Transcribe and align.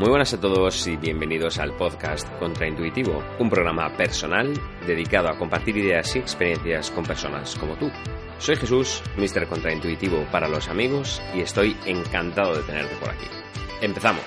Muy 0.00 0.08
buenas 0.08 0.32
a 0.32 0.40
todos 0.40 0.86
y 0.86 0.96
bienvenidos 0.96 1.58
al 1.58 1.76
podcast 1.76 2.26
Contraintuitivo, 2.38 3.22
un 3.38 3.50
programa 3.50 3.94
personal 3.98 4.50
dedicado 4.86 5.28
a 5.28 5.36
compartir 5.36 5.76
ideas 5.76 6.16
y 6.16 6.20
experiencias 6.20 6.90
con 6.90 7.04
personas 7.04 7.54
como 7.56 7.74
tú. 7.74 7.90
Soy 8.38 8.56
Jesús, 8.56 9.02
Mr. 9.18 9.46
Contraintuitivo 9.46 10.24
para 10.32 10.48
los 10.48 10.68
amigos 10.70 11.20
y 11.34 11.42
estoy 11.42 11.76
encantado 11.84 12.56
de 12.56 12.62
tenerte 12.62 12.96
por 12.96 13.10
aquí. 13.10 13.26
Empezamos. 13.82 14.24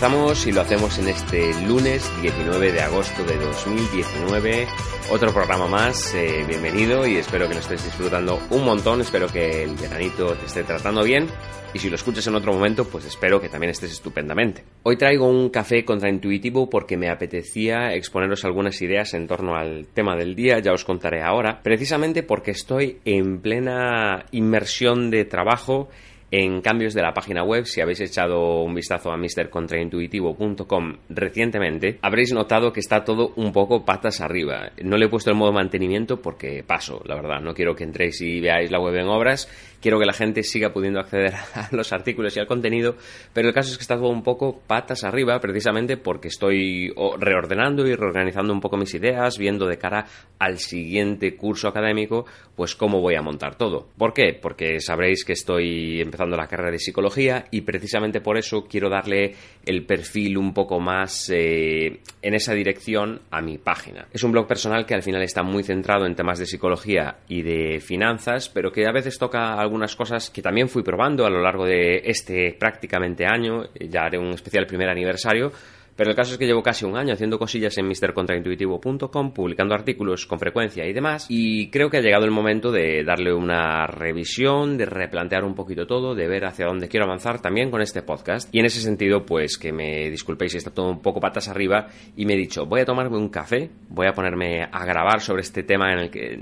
Y 0.00 0.52
lo 0.52 0.60
hacemos 0.60 0.96
en 1.00 1.08
este 1.08 1.52
lunes 1.66 2.08
19 2.22 2.70
de 2.70 2.80
agosto 2.82 3.24
de 3.24 3.36
2019. 3.36 4.68
Otro 5.10 5.32
programa 5.32 5.66
más, 5.66 6.14
eh, 6.14 6.44
bienvenido 6.46 7.04
y 7.04 7.16
espero 7.16 7.48
que 7.48 7.54
lo 7.54 7.60
estés 7.60 7.82
disfrutando 7.82 8.38
un 8.50 8.64
montón, 8.64 9.00
espero 9.00 9.26
que 9.26 9.64
el 9.64 9.74
veranito 9.74 10.34
te 10.36 10.46
esté 10.46 10.62
tratando 10.62 11.02
bien 11.02 11.26
y 11.74 11.80
si 11.80 11.90
lo 11.90 11.96
escuchas 11.96 12.26
en 12.28 12.36
otro 12.36 12.52
momento, 12.52 12.84
pues 12.84 13.06
espero 13.06 13.40
que 13.40 13.48
también 13.48 13.70
estés 13.70 13.90
estupendamente. 13.90 14.62
Hoy 14.84 14.96
traigo 14.96 15.28
un 15.28 15.50
café 15.50 15.84
contraintuitivo 15.84 16.70
porque 16.70 16.96
me 16.96 17.10
apetecía 17.10 17.92
exponeros 17.92 18.44
algunas 18.44 18.80
ideas 18.80 19.14
en 19.14 19.26
torno 19.26 19.56
al 19.56 19.88
tema 19.88 20.14
del 20.16 20.36
día, 20.36 20.60
ya 20.60 20.72
os 20.72 20.84
contaré 20.84 21.22
ahora, 21.22 21.60
precisamente 21.62 22.22
porque 22.22 22.52
estoy 22.52 23.00
en 23.04 23.40
plena 23.40 24.26
inmersión 24.30 25.10
de 25.10 25.24
trabajo 25.24 25.88
en 26.30 26.60
cambios 26.60 26.92
de 26.92 27.02
la 27.02 27.14
página 27.14 27.42
web, 27.42 27.64
si 27.64 27.80
habéis 27.80 28.00
echado 28.00 28.62
un 28.62 28.74
vistazo 28.74 29.10
a 29.10 29.16
mrcontraintuitivo.com 29.16 30.96
recientemente, 31.08 31.98
habréis 32.02 32.32
notado 32.32 32.72
que 32.72 32.80
está 32.80 33.02
todo 33.04 33.32
un 33.36 33.52
poco 33.52 33.84
patas 33.84 34.20
arriba. 34.20 34.72
No 34.82 34.98
le 34.98 35.06
he 35.06 35.08
puesto 35.08 35.30
el 35.30 35.36
modo 35.36 35.52
mantenimiento 35.52 36.20
porque 36.20 36.62
paso, 36.66 37.00
la 37.06 37.14
verdad. 37.14 37.40
No 37.40 37.54
quiero 37.54 37.74
que 37.74 37.84
entréis 37.84 38.20
y 38.20 38.40
veáis 38.40 38.70
la 38.70 38.78
web 38.78 38.94
en 38.96 39.08
obras. 39.08 39.48
Quiero 39.80 39.98
que 39.98 40.06
la 40.06 40.12
gente 40.12 40.42
siga 40.42 40.72
pudiendo 40.72 41.00
acceder 41.00 41.34
a 41.54 41.68
los 41.72 41.92
artículos 41.92 42.36
y 42.36 42.40
al 42.40 42.46
contenido, 42.46 42.96
pero 43.32 43.48
el 43.48 43.54
caso 43.54 43.70
es 43.70 43.78
que 43.78 43.82
está 43.82 43.96
todo 43.96 44.08
un 44.08 44.22
poco 44.22 44.60
patas 44.66 45.04
arriba, 45.04 45.38
precisamente 45.40 45.96
porque 45.96 46.28
estoy 46.28 46.92
reordenando 47.18 47.86
y 47.86 47.94
reorganizando 47.94 48.52
un 48.52 48.60
poco 48.60 48.76
mis 48.76 48.92
ideas, 48.94 49.38
viendo 49.38 49.66
de 49.66 49.78
cara 49.78 50.04
al 50.38 50.58
siguiente 50.58 51.36
curso 51.36 51.68
académico, 51.68 52.26
pues 52.54 52.74
cómo 52.74 53.00
voy 53.00 53.14
a 53.14 53.22
montar 53.22 53.56
todo. 53.56 53.88
¿Por 53.96 54.12
qué? 54.12 54.36
Porque 54.40 54.80
sabréis 54.80 55.24
que 55.24 55.32
estoy 55.32 56.00
empezando 56.00 56.17
la 56.26 56.46
carrera 56.46 56.70
de 56.70 56.78
psicología 56.78 57.46
y 57.50 57.62
precisamente 57.62 58.20
por 58.20 58.36
eso 58.38 58.66
quiero 58.68 58.88
darle 58.88 59.34
el 59.64 59.84
perfil 59.84 60.38
un 60.38 60.52
poco 60.52 60.80
más 60.80 61.30
eh, 61.30 62.00
en 62.22 62.34
esa 62.34 62.54
dirección 62.54 63.20
a 63.30 63.40
mi 63.40 63.58
página. 63.58 64.06
Es 64.12 64.22
un 64.22 64.32
blog 64.32 64.46
personal 64.46 64.86
que 64.86 64.94
al 64.94 65.02
final 65.02 65.22
está 65.22 65.42
muy 65.42 65.62
centrado 65.62 66.06
en 66.06 66.14
temas 66.14 66.38
de 66.38 66.46
psicología 66.46 67.18
y 67.28 67.42
de 67.42 67.80
finanzas, 67.80 68.48
pero 68.48 68.72
que 68.72 68.86
a 68.86 68.92
veces 68.92 69.18
toca 69.18 69.54
algunas 69.54 69.94
cosas 69.96 70.30
que 70.30 70.42
también 70.42 70.68
fui 70.68 70.82
probando 70.82 71.26
a 71.26 71.30
lo 71.30 71.42
largo 71.42 71.64
de 71.64 72.02
este 72.04 72.56
prácticamente 72.58 73.26
año, 73.26 73.64
ya 73.78 74.02
haré 74.02 74.18
un 74.18 74.32
especial 74.32 74.66
primer 74.66 74.88
aniversario, 74.88 75.52
pero 75.98 76.10
el 76.10 76.16
caso 76.16 76.30
es 76.30 76.38
que 76.38 76.46
llevo 76.46 76.62
casi 76.62 76.84
un 76.84 76.96
año 76.96 77.12
haciendo 77.12 77.40
cosillas 77.40 77.76
en 77.76 77.88
MrContraintuitivo.com, 77.88 79.32
publicando 79.32 79.74
artículos 79.74 80.26
con 80.26 80.38
frecuencia 80.38 80.86
y 80.86 80.92
demás, 80.92 81.26
y 81.28 81.70
creo 81.70 81.90
que 81.90 81.96
ha 81.96 82.00
llegado 82.00 82.24
el 82.24 82.30
momento 82.30 82.70
de 82.70 83.02
darle 83.02 83.34
una 83.34 83.84
revisión, 83.88 84.78
de 84.78 84.86
replantear 84.86 85.42
un 85.42 85.56
poquito 85.56 85.88
todo, 85.88 86.14
de 86.14 86.28
ver 86.28 86.44
hacia 86.44 86.66
dónde 86.66 86.86
quiero 86.86 87.06
avanzar 87.06 87.42
también 87.42 87.72
con 87.72 87.82
este 87.82 88.02
podcast. 88.02 88.48
Y 88.54 88.60
en 88.60 88.66
ese 88.66 88.80
sentido, 88.80 89.26
pues 89.26 89.58
que 89.58 89.72
me 89.72 90.08
disculpéis 90.08 90.52
si 90.52 90.58
está 90.58 90.70
todo 90.70 90.88
un 90.88 91.02
poco 91.02 91.18
patas 91.18 91.48
arriba, 91.48 91.88
y 92.16 92.26
me 92.26 92.34
he 92.34 92.36
dicho, 92.36 92.64
voy 92.64 92.82
a 92.82 92.84
tomarme 92.84 93.16
un 93.16 93.28
café, 93.28 93.68
voy 93.88 94.06
a 94.06 94.12
ponerme 94.12 94.68
a 94.70 94.84
grabar 94.84 95.20
sobre 95.20 95.42
este 95.42 95.64
tema 95.64 95.88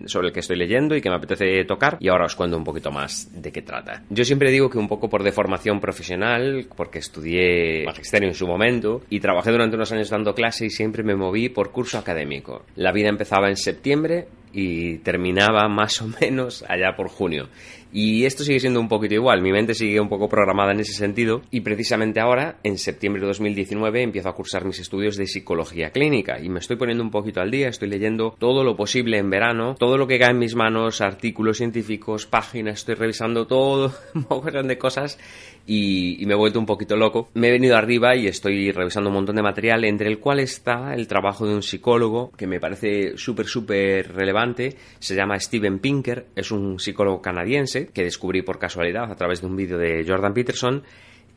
sobre 0.05 0.27
el 0.27 0.33
que 0.34 0.41
estoy 0.41 0.59
leyendo 0.59 0.94
y 0.94 1.00
que 1.00 1.09
me 1.09 1.17
apetece 1.17 1.65
tocar, 1.65 1.97
y 1.99 2.09
ahora 2.09 2.27
os 2.27 2.37
cuento 2.37 2.59
un 2.59 2.65
poquito 2.65 2.91
más 2.91 3.31
de 3.41 3.50
qué 3.50 3.62
trata. 3.62 4.03
Yo 4.11 4.23
siempre 4.27 4.50
digo 4.50 4.69
que 4.69 4.77
un 4.77 4.87
poco 4.87 5.09
por 5.09 5.23
deformación 5.23 5.81
profesional, 5.81 6.67
porque 6.77 6.99
estudié 6.99 7.87
magisterio 7.87 8.28
en 8.28 8.34
su 8.34 8.47
momento, 8.47 9.00
y 9.09 9.21
trabajé 9.21 9.45
durante 9.50 9.76
unos 9.76 9.92
años 9.92 10.10
dando 10.10 10.34
clase 10.34 10.66
y 10.66 10.70
siempre 10.70 11.02
me 11.02 11.14
moví 11.14 11.48
por 11.48 11.70
curso 11.70 11.98
académico. 11.98 12.64
La 12.76 12.92
vida 12.92 13.08
empezaba 13.08 13.48
en 13.48 13.56
septiembre 13.56 14.28
y 14.52 14.98
terminaba 14.98 15.68
más 15.68 16.00
o 16.02 16.08
menos 16.20 16.64
allá 16.68 16.96
por 16.96 17.08
junio. 17.08 17.48
Y 17.92 18.24
esto 18.24 18.44
sigue 18.44 18.60
siendo 18.60 18.80
un 18.80 18.88
poquito 18.88 19.14
igual, 19.14 19.42
mi 19.42 19.52
mente 19.52 19.74
sigue 19.74 20.00
un 20.00 20.08
poco 20.08 20.28
programada 20.28 20.72
en 20.72 20.80
ese 20.80 20.92
sentido 20.92 21.42
y 21.50 21.60
precisamente 21.60 22.20
ahora, 22.20 22.58
en 22.62 22.78
septiembre 22.78 23.20
de 23.20 23.28
2019, 23.28 24.02
empiezo 24.02 24.28
a 24.28 24.34
cursar 24.34 24.64
mis 24.64 24.80
estudios 24.80 25.16
de 25.16 25.26
psicología 25.26 25.91
clínica 25.91 26.38
y 26.41 26.48
me 26.48 26.58
estoy 26.58 26.76
poniendo 26.76 27.04
un 27.04 27.10
poquito 27.10 27.41
al 27.41 27.50
día, 27.50 27.69
estoy 27.69 27.88
leyendo 27.88 28.36
todo 28.38 28.64
lo 28.64 28.76
posible 28.76 29.19
en 29.19 29.30
verano, 29.30 29.76
todo 29.78 29.96
lo 29.96 30.06
que 30.06 30.19
cae 30.19 30.30
en 30.30 30.38
mis 30.38 30.54
manos, 30.54 31.00
artículos 31.00 31.58
científicos, 31.58 32.26
páginas, 32.26 32.80
estoy 32.80 32.96
revisando 32.96 33.46
todo, 33.46 33.94
un 34.14 34.25
poco 34.25 34.50
de 34.50 34.78
cosas 34.78 35.19
y, 35.66 36.25
me 36.26 36.34
he 36.34 36.36
vuelto 36.36 36.58
un 36.58 36.66
poquito 36.66 36.96
loco. 36.96 37.28
Me 37.34 37.48
he 37.48 37.52
venido 37.52 37.76
arriba 37.76 38.16
y 38.16 38.26
estoy 38.26 38.70
revisando 38.72 39.10
un 39.10 39.14
montón 39.14 39.36
de 39.36 39.42
material, 39.42 39.84
entre 39.84 40.08
el 40.08 40.19
cual 40.19 40.41
está 40.41 40.94
el 40.94 41.06
trabajo 41.06 41.46
de 41.46 41.54
un 41.54 41.62
psicólogo 41.62 42.30
que 42.36 42.46
me 42.46 42.60
parece 42.60 43.16
súper, 43.16 43.46
súper 43.46 44.12
relevante. 44.14 44.76
Se 44.98 45.14
llama 45.14 45.38
Steven 45.38 45.78
Pinker, 45.78 46.26
es 46.34 46.50
un 46.50 46.78
psicólogo 46.78 47.20
canadiense 47.20 47.75
que 47.84 48.04
descubrí 48.04 48.42
por 48.42 48.59
casualidad 48.59 49.10
a 49.10 49.16
través 49.16 49.41
de 49.41 49.47
un 49.47 49.56
vídeo 49.56 49.78
de 49.78 50.04
Jordan 50.06 50.34
Peterson. 50.34 50.82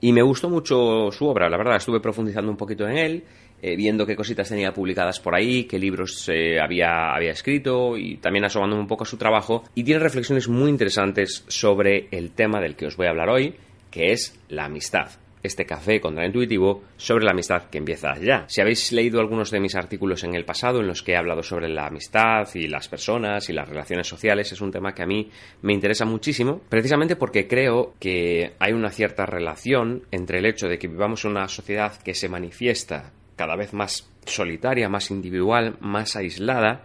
Y 0.02 0.14
me 0.14 0.22
gustó 0.22 0.50
mucho 0.50 1.12
su 1.12 1.26
obra, 1.28 1.50
la 1.50 1.58
verdad, 1.58 1.76
estuve 1.76 2.00
profundizando 2.00 2.50
un 2.50 2.56
poquito 2.56 2.88
en 2.88 2.98
él, 2.98 3.24
eh, 3.62 3.76
viendo 3.76 4.06
qué 4.06 4.16
cositas 4.16 4.48
tenía 4.48 4.72
publicadas 4.72 5.20
por 5.20 5.36
ahí, 5.36 5.66
qué 5.66 5.78
libros 5.78 6.30
eh, 6.30 6.58
había, 6.62 7.14
había 7.14 7.32
escrito 7.32 7.98
y 7.98 8.16
también 8.18 8.46
asomándome 8.46 8.82
un 8.82 8.88
poco 8.88 9.04
a 9.04 9.08
su 9.08 9.18
trabajo. 9.18 9.66
Y 9.76 9.84
tiene 9.84 10.00
reflexiones 10.00 10.48
muy 10.48 10.70
interesantes 10.70 11.44
sobre 11.50 12.08
el 12.12 12.32
tema 12.32 12.62
del 12.62 12.78
que 12.78 12.86
os 12.86 12.96
voy 12.96 13.08
a 13.08 13.10
hablar 13.10 13.30
hoy, 13.30 13.56
que 13.92 14.14
es 14.14 14.40
la 14.48 14.66
amistad. 14.66 15.12
Este 15.42 15.66
café 15.66 16.02
contraintuitivo 16.02 16.84
sobre 16.98 17.26
la 17.26 17.32
amistad 17.32 17.70
que 17.70 17.78
empieza 17.78 18.18
ya. 18.20 18.46
Si 18.48 18.62
habéis 18.62 18.92
leído 18.92 19.20
algunos 19.20 19.52
de 19.52 19.60
mis 19.60 19.76
artículos 19.76 20.24
en 20.24 20.36
el 20.36 20.46
pasado 20.46 20.82
en 20.82 20.88
los 20.88 21.02
que 21.02 21.14
he 21.14 21.18
hablado 21.18 21.44
sobre 21.44 21.70
la 21.70 21.88
amistad 21.88 22.48
y 22.56 22.68
las 22.68 22.88
personas 22.90 23.50
y 23.50 23.54
las 23.54 23.70
relaciones 23.70 24.08
sociales, 24.08 24.52
es 24.52 24.62
un 24.62 24.72
tema 24.72 24.94
que 24.94 25.04
a 25.04 25.08
mí 25.08 25.30
me 25.62 25.74
interesa 25.74 26.06
muchísimo, 26.06 26.62
precisamente 26.68 27.16
porque 27.16 27.48
creo 27.48 27.94
que 28.00 28.54
hay 28.60 28.74
una 28.74 28.90
cierta 28.90 29.26
relación 29.26 30.04
entre 30.12 30.40
el 30.40 30.46
hecho 30.46 30.68
de 30.68 30.78
que 30.78 30.88
vivamos 30.88 31.24
en 31.24 31.32
una 31.32 31.48
sociedad 31.48 31.96
que 32.02 32.14
se 32.14 32.30
manifiesta 32.30 33.12
cada 33.36 33.56
vez 33.56 33.74
más 33.74 34.10
solitaria, 34.26 34.90
más 34.90 35.12
individual, 35.12 35.78
más 35.80 36.16
aislada 36.16 36.84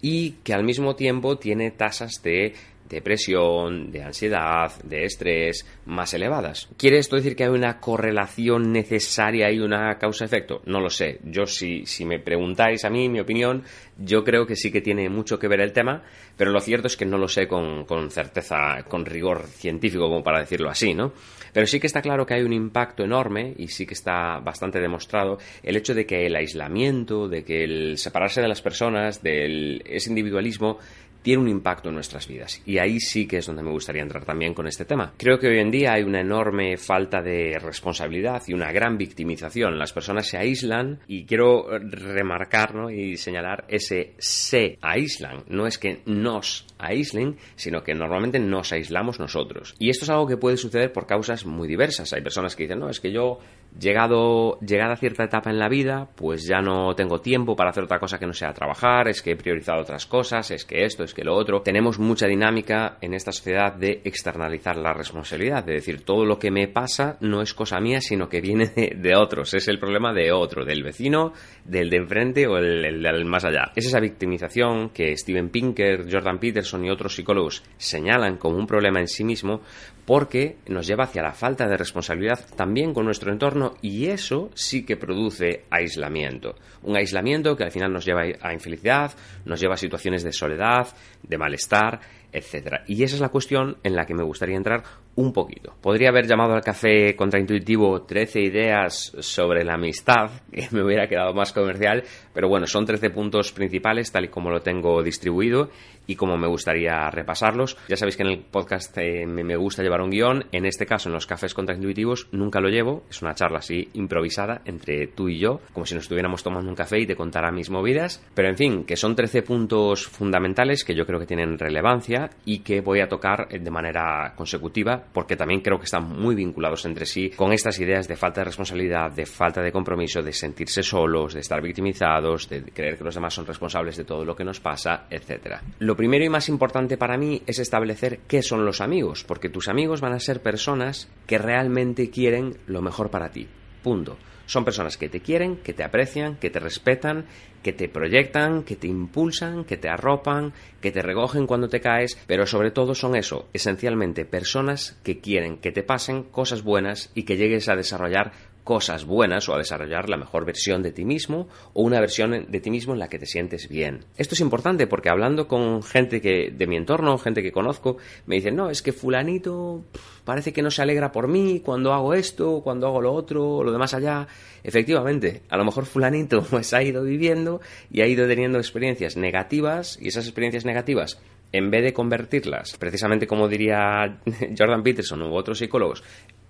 y 0.00 0.32
que 0.42 0.54
al 0.54 0.64
mismo 0.64 0.96
tiempo 0.96 1.36
tiene 1.36 1.70
tasas 1.70 2.22
de 2.22 2.54
depresión, 2.92 3.90
de 3.90 4.02
ansiedad, 4.02 4.70
de 4.84 5.04
estrés 5.04 5.66
más 5.86 6.14
elevadas. 6.14 6.68
¿Quiere 6.76 6.98
esto 6.98 7.16
decir 7.16 7.34
que 7.34 7.44
hay 7.44 7.50
una 7.50 7.80
correlación 7.80 8.72
necesaria 8.72 9.50
y 9.50 9.58
una 9.58 9.98
causa-efecto? 9.98 10.62
No 10.66 10.80
lo 10.80 10.90
sé. 10.90 11.18
Yo 11.24 11.46
si, 11.46 11.86
si 11.86 12.04
me 12.04 12.20
preguntáis 12.20 12.84
a 12.84 12.90
mí 12.90 13.08
mi 13.08 13.20
opinión, 13.20 13.64
yo 13.98 14.22
creo 14.22 14.46
que 14.46 14.56
sí 14.56 14.70
que 14.70 14.80
tiene 14.80 15.08
mucho 15.08 15.38
que 15.38 15.48
ver 15.48 15.60
el 15.60 15.72
tema, 15.72 16.02
pero 16.36 16.50
lo 16.50 16.60
cierto 16.60 16.86
es 16.86 16.96
que 16.96 17.06
no 17.06 17.18
lo 17.18 17.28
sé 17.28 17.48
con, 17.48 17.84
con 17.84 18.10
certeza, 18.10 18.82
con 18.88 19.04
rigor 19.04 19.46
científico, 19.46 20.08
como 20.08 20.22
para 20.22 20.40
decirlo 20.40 20.70
así, 20.70 20.94
¿no? 20.94 21.12
Pero 21.52 21.66
sí 21.66 21.80
que 21.80 21.86
está 21.86 22.00
claro 22.00 22.24
que 22.24 22.34
hay 22.34 22.42
un 22.42 22.52
impacto 22.52 23.04
enorme 23.04 23.54
y 23.58 23.68
sí 23.68 23.86
que 23.86 23.94
está 23.94 24.38
bastante 24.38 24.80
demostrado 24.80 25.38
el 25.62 25.76
hecho 25.76 25.94
de 25.94 26.06
que 26.06 26.26
el 26.26 26.34
aislamiento, 26.34 27.28
de 27.28 27.44
que 27.44 27.64
el 27.64 27.98
separarse 27.98 28.40
de 28.40 28.48
las 28.48 28.62
personas, 28.62 29.22
del 29.22 29.82
ese 29.86 30.08
individualismo, 30.08 30.78
tiene 31.22 31.42
un 31.42 31.48
impacto 31.48 31.88
en 31.88 31.94
nuestras 31.94 32.26
vidas. 32.28 32.60
Y 32.66 32.78
ahí 32.78 33.00
sí 33.00 33.26
que 33.26 33.38
es 33.38 33.46
donde 33.46 33.62
me 33.62 33.70
gustaría 33.70 34.02
entrar 34.02 34.24
también 34.24 34.54
con 34.54 34.66
este 34.66 34.84
tema. 34.84 35.14
Creo 35.16 35.38
que 35.38 35.48
hoy 35.48 35.58
en 35.58 35.70
día 35.70 35.94
hay 35.94 36.02
una 36.02 36.20
enorme 36.20 36.76
falta 36.76 37.22
de 37.22 37.58
responsabilidad 37.58 38.42
y 38.46 38.52
una 38.52 38.72
gran 38.72 38.98
victimización. 38.98 39.78
Las 39.78 39.92
personas 39.92 40.26
se 40.26 40.38
aíslan 40.38 41.00
y 41.06 41.24
quiero 41.24 41.66
remarcar 41.78 42.72
y 42.92 43.16
señalar 43.16 43.64
ese 43.68 44.14
se 44.18 44.78
aíslan. 44.80 45.44
No 45.48 45.66
es 45.66 45.78
que 45.78 46.02
nos 46.06 46.66
aíslen, 46.78 47.36
sino 47.56 47.82
que 47.82 47.94
normalmente 47.94 48.38
nos 48.38 48.72
aislamos 48.72 49.18
nosotros. 49.18 49.74
Y 49.78 49.90
esto 49.90 50.04
es 50.04 50.10
algo 50.10 50.26
que 50.26 50.36
puede 50.36 50.56
suceder 50.56 50.92
por 50.92 51.06
causas 51.06 51.44
muy 51.44 51.68
diversas. 51.68 52.12
Hay 52.12 52.22
personas 52.22 52.56
que 52.56 52.64
dicen, 52.64 52.80
no, 52.80 52.88
es 52.88 53.00
que 53.00 53.12
yo 53.12 53.38
llegado 53.78 54.58
llegada 54.60 54.94
a 54.94 54.96
cierta 54.96 55.24
etapa 55.24 55.50
en 55.50 55.58
la 55.58 55.68
vida, 55.68 56.08
pues 56.14 56.46
ya 56.46 56.60
no 56.60 56.94
tengo 56.94 57.20
tiempo 57.20 57.56
para 57.56 57.70
hacer 57.70 57.84
otra 57.84 57.98
cosa 57.98 58.18
que 58.18 58.26
no 58.26 58.32
sea 58.32 58.52
trabajar, 58.52 59.08
es 59.08 59.22
que 59.22 59.32
he 59.32 59.36
priorizado 59.36 59.80
otras 59.80 60.06
cosas, 60.06 60.50
es 60.50 60.64
que 60.64 60.84
esto, 60.84 61.04
es 61.04 61.14
que 61.14 61.24
lo 61.24 61.34
otro. 61.34 61.62
Tenemos 61.62 61.98
mucha 61.98 62.26
dinámica 62.26 62.98
en 63.00 63.14
esta 63.14 63.32
sociedad 63.32 63.74
de 63.74 64.00
externalizar 64.04 64.76
la 64.76 64.92
responsabilidad, 64.92 65.64
de 65.64 65.74
decir 65.74 66.04
todo 66.04 66.24
lo 66.24 66.38
que 66.38 66.50
me 66.50 66.68
pasa 66.68 67.16
no 67.20 67.42
es 67.42 67.54
cosa 67.54 67.80
mía, 67.80 68.00
sino 68.00 68.28
que 68.28 68.40
viene 68.40 68.66
de, 68.66 69.16
otros, 69.16 69.54
es 69.54 69.68
el 69.68 69.78
problema 69.78 70.12
de 70.12 70.32
otro, 70.32 70.64
del 70.64 70.82
vecino, 70.82 71.32
del 71.64 71.90
de 71.90 71.96
enfrente 71.96 72.46
o 72.46 72.58
el, 72.58 73.02
del 73.02 73.24
más 73.24 73.44
allá. 73.44 73.72
Es 73.74 73.86
esa 73.86 74.00
victimización 74.00 74.90
que 74.90 75.16
Steven 75.16 75.50
Pinker, 75.50 76.06
Jordan 76.10 76.38
Peterson 76.38 76.84
y 76.84 76.90
otros 76.90 77.14
psicólogos 77.14 77.62
señalan 77.76 78.36
como 78.36 78.56
un 78.56 78.66
problema 78.66 79.00
en 79.00 79.08
sí 79.08 79.24
mismo 79.24 79.60
porque 80.04 80.56
nos 80.66 80.86
lleva 80.86 81.04
hacia 81.04 81.22
la 81.22 81.32
falta 81.32 81.68
de 81.68 81.76
responsabilidad 81.76 82.40
también 82.56 82.92
con 82.92 83.04
nuestro 83.04 83.32
entorno 83.32 83.61
y 83.82 84.06
eso 84.06 84.50
sí 84.54 84.84
que 84.84 84.96
produce 84.96 85.64
aislamiento. 85.70 86.56
Un 86.82 86.96
aislamiento 86.96 87.56
que 87.56 87.64
al 87.64 87.70
final 87.70 87.92
nos 87.92 88.04
lleva 88.04 88.22
a 88.40 88.52
infelicidad, 88.52 89.12
nos 89.44 89.60
lleva 89.60 89.74
a 89.74 89.78
situaciones 89.78 90.22
de 90.22 90.32
soledad, 90.32 90.88
de 91.22 91.38
malestar 91.38 92.00
etcétera. 92.32 92.84
Y 92.86 93.02
esa 93.02 93.16
es 93.16 93.20
la 93.20 93.28
cuestión 93.28 93.76
en 93.82 93.94
la 93.94 94.06
que 94.06 94.14
me 94.14 94.22
gustaría 94.22 94.56
entrar 94.56 94.82
un 95.14 95.32
poquito. 95.32 95.74
Podría 95.80 96.08
haber 96.08 96.26
llamado 96.26 96.54
al 96.54 96.62
café 96.62 97.14
contraintuitivo 97.14 98.02
13 98.02 98.40
ideas 98.40 99.12
sobre 99.20 99.64
la 99.64 99.74
amistad, 99.74 100.30
que 100.52 100.68
me 100.70 100.82
hubiera 100.82 101.06
quedado 101.06 101.34
más 101.34 101.52
comercial, 101.52 102.02
pero 102.32 102.48
bueno, 102.48 102.66
son 102.66 102.86
13 102.86 103.10
puntos 103.10 103.52
principales 103.52 104.10
tal 104.10 104.24
y 104.24 104.28
como 104.28 104.50
lo 104.50 104.62
tengo 104.62 105.02
distribuido 105.02 105.70
y 106.06 106.16
como 106.16 106.36
me 106.36 106.48
gustaría 106.48 107.10
repasarlos. 107.10 107.76
Ya 107.88 107.96
sabéis 107.96 108.16
que 108.16 108.22
en 108.22 108.30
el 108.30 108.38
podcast 108.38 108.96
eh, 108.98 109.26
me 109.26 109.56
gusta 109.56 109.82
llevar 109.82 110.00
un 110.00 110.10
guion, 110.10 110.46
en 110.52 110.66
este 110.66 110.86
caso 110.86 111.08
en 111.08 111.14
los 111.14 111.26
cafés 111.26 111.54
contraintuitivos 111.54 112.28
nunca 112.32 112.60
lo 112.60 112.68
llevo, 112.68 113.04
es 113.08 113.22
una 113.22 113.34
charla 113.34 113.58
así 113.58 113.88
improvisada 113.94 114.62
entre 114.64 115.06
tú 115.06 115.28
y 115.28 115.38
yo, 115.38 115.60
como 115.72 115.86
si 115.86 115.94
nos 115.94 116.04
estuviéramos 116.04 116.42
tomando 116.42 116.68
un 116.68 116.76
café 116.76 116.98
y 116.98 117.06
te 117.06 117.16
contara 117.16 117.52
mis 117.52 117.70
movidas, 117.70 118.24
pero 118.34 118.48
en 118.48 118.56
fin, 118.56 118.84
que 118.84 118.96
son 118.96 119.14
13 119.14 119.42
puntos 119.42 120.06
fundamentales 120.06 120.84
que 120.84 120.94
yo 120.94 121.06
creo 121.06 121.20
que 121.20 121.26
tienen 121.26 121.58
relevancia 121.58 122.21
y 122.44 122.58
que 122.58 122.80
voy 122.80 123.00
a 123.00 123.08
tocar 123.08 123.48
de 123.48 123.70
manera 123.70 124.34
consecutiva 124.36 125.02
porque 125.12 125.36
también 125.36 125.60
creo 125.60 125.78
que 125.78 125.84
están 125.84 126.08
muy 126.08 126.34
vinculados 126.34 126.84
entre 126.84 127.06
sí 127.06 127.30
con 127.30 127.52
estas 127.52 127.78
ideas 127.78 128.08
de 128.08 128.16
falta 128.16 128.40
de 128.40 128.46
responsabilidad, 128.46 129.10
de 129.12 129.26
falta 129.26 129.62
de 129.62 129.72
compromiso, 129.72 130.22
de 130.22 130.32
sentirse 130.32 130.82
solos, 130.82 131.34
de 131.34 131.40
estar 131.40 131.60
victimizados, 131.60 132.48
de 132.48 132.62
creer 132.64 132.96
que 132.96 133.04
los 133.04 133.14
demás 133.14 133.34
son 133.34 133.46
responsables 133.46 133.96
de 133.96 134.04
todo 134.04 134.24
lo 134.24 134.36
que 134.36 134.44
nos 134.44 134.60
pasa, 134.60 135.06
etc. 135.10 135.56
Lo 135.78 135.96
primero 135.96 136.24
y 136.24 136.28
más 136.28 136.48
importante 136.48 136.96
para 136.96 137.16
mí 137.16 137.42
es 137.46 137.58
establecer 137.58 138.20
qué 138.26 138.42
son 138.42 138.64
los 138.64 138.80
amigos, 138.80 139.24
porque 139.24 139.48
tus 139.48 139.68
amigos 139.68 140.00
van 140.00 140.12
a 140.12 140.20
ser 140.20 140.42
personas 140.42 141.08
que 141.26 141.38
realmente 141.38 142.10
quieren 142.10 142.56
lo 142.66 142.82
mejor 142.82 143.10
para 143.10 143.30
ti. 143.30 143.48
Punto. 143.82 144.16
Son 144.52 144.66
personas 144.66 144.98
que 144.98 145.08
te 145.08 145.20
quieren, 145.20 145.56
que 145.56 145.72
te 145.72 145.82
aprecian, 145.82 146.36
que 146.36 146.50
te 146.50 146.60
respetan, 146.60 147.24
que 147.62 147.72
te 147.72 147.88
proyectan, 147.88 148.64
que 148.64 148.76
te 148.76 148.86
impulsan, 148.86 149.64
que 149.64 149.78
te 149.78 149.88
arropan, 149.88 150.52
que 150.82 150.92
te 150.92 151.00
recogen 151.00 151.46
cuando 151.46 151.70
te 151.70 151.80
caes, 151.80 152.18
pero 152.26 152.44
sobre 152.44 152.70
todo 152.70 152.94
son 152.94 153.16
eso, 153.16 153.48
esencialmente 153.54 154.26
personas 154.26 155.00
que 155.02 155.20
quieren 155.20 155.56
que 155.56 155.72
te 155.72 155.82
pasen 155.82 156.24
cosas 156.24 156.62
buenas 156.62 157.10
y 157.14 157.22
que 157.22 157.38
llegues 157.38 157.70
a 157.70 157.76
desarrollar 157.76 158.32
cosas 158.64 159.04
buenas 159.04 159.48
o 159.48 159.54
a 159.54 159.58
desarrollar 159.58 160.08
la 160.08 160.16
mejor 160.16 160.44
versión 160.44 160.82
de 160.82 160.92
ti 160.92 161.04
mismo 161.04 161.48
o 161.72 161.82
una 161.82 162.00
versión 162.00 162.46
de 162.48 162.60
ti 162.60 162.70
mismo 162.70 162.92
en 162.92 162.98
la 162.98 163.08
que 163.08 163.18
te 163.18 163.26
sientes 163.26 163.68
bien. 163.68 164.04
Esto 164.16 164.34
es 164.34 164.40
importante 164.40 164.86
porque 164.86 165.08
hablando 165.08 165.48
con 165.48 165.82
gente 165.82 166.20
que 166.20 166.50
de 166.50 166.66
mi 166.66 166.76
entorno, 166.76 167.18
gente 167.18 167.42
que 167.42 167.52
conozco, 167.52 167.96
me 168.26 168.36
dicen, 168.36 168.56
"No, 168.56 168.70
es 168.70 168.82
que 168.82 168.92
fulanito 168.92 169.84
parece 170.24 170.52
que 170.52 170.62
no 170.62 170.70
se 170.70 170.82
alegra 170.82 171.10
por 171.12 171.28
mí 171.28 171.60
cuando 171.64 171.92
hago 171.92 172.14
esto, 172.14 172.60
cuando 172.62 172.86
hago 172.86 173.00
lo 173.00 173.12
otro, 173.12 173.62
lo 173.62 173.72
demás 173.72 173.94
allá." 173.94 174.26
Efectivamente, 174.62 175.42
a 175.48 175.56
lo 175.56 175.64
mejor 175.64 175.86
fulanito 175.86 176.42
pues 176.50 176.72
ha 176.72 176.82
ido 176.82 177.02
viviendo 177.02 177.60
y 177.90 178.02
ha 178.02 178.06
ido 178.06 178.26
teniendo 178.28 178.58
experiencias 178.58 179.16
negativas 179.16 179.98
y 180.00 180.08
esas 180.08 180.26
experiencias 180.26 180.64
negativas 180.64 181.20
en 181.52 181.70
vez 181.70 181.84
de 181.84 181.92
convertirlas, 181.92 182.76
precisamente 182.78 183.26
como 183.26 183.46
diría 183.46 184.20
Jordan 184.58 184.82
Peterson 184.82 185.22
u 185.22 185.34
otros 185.34 185.58
psicólogos, 185.58 186.02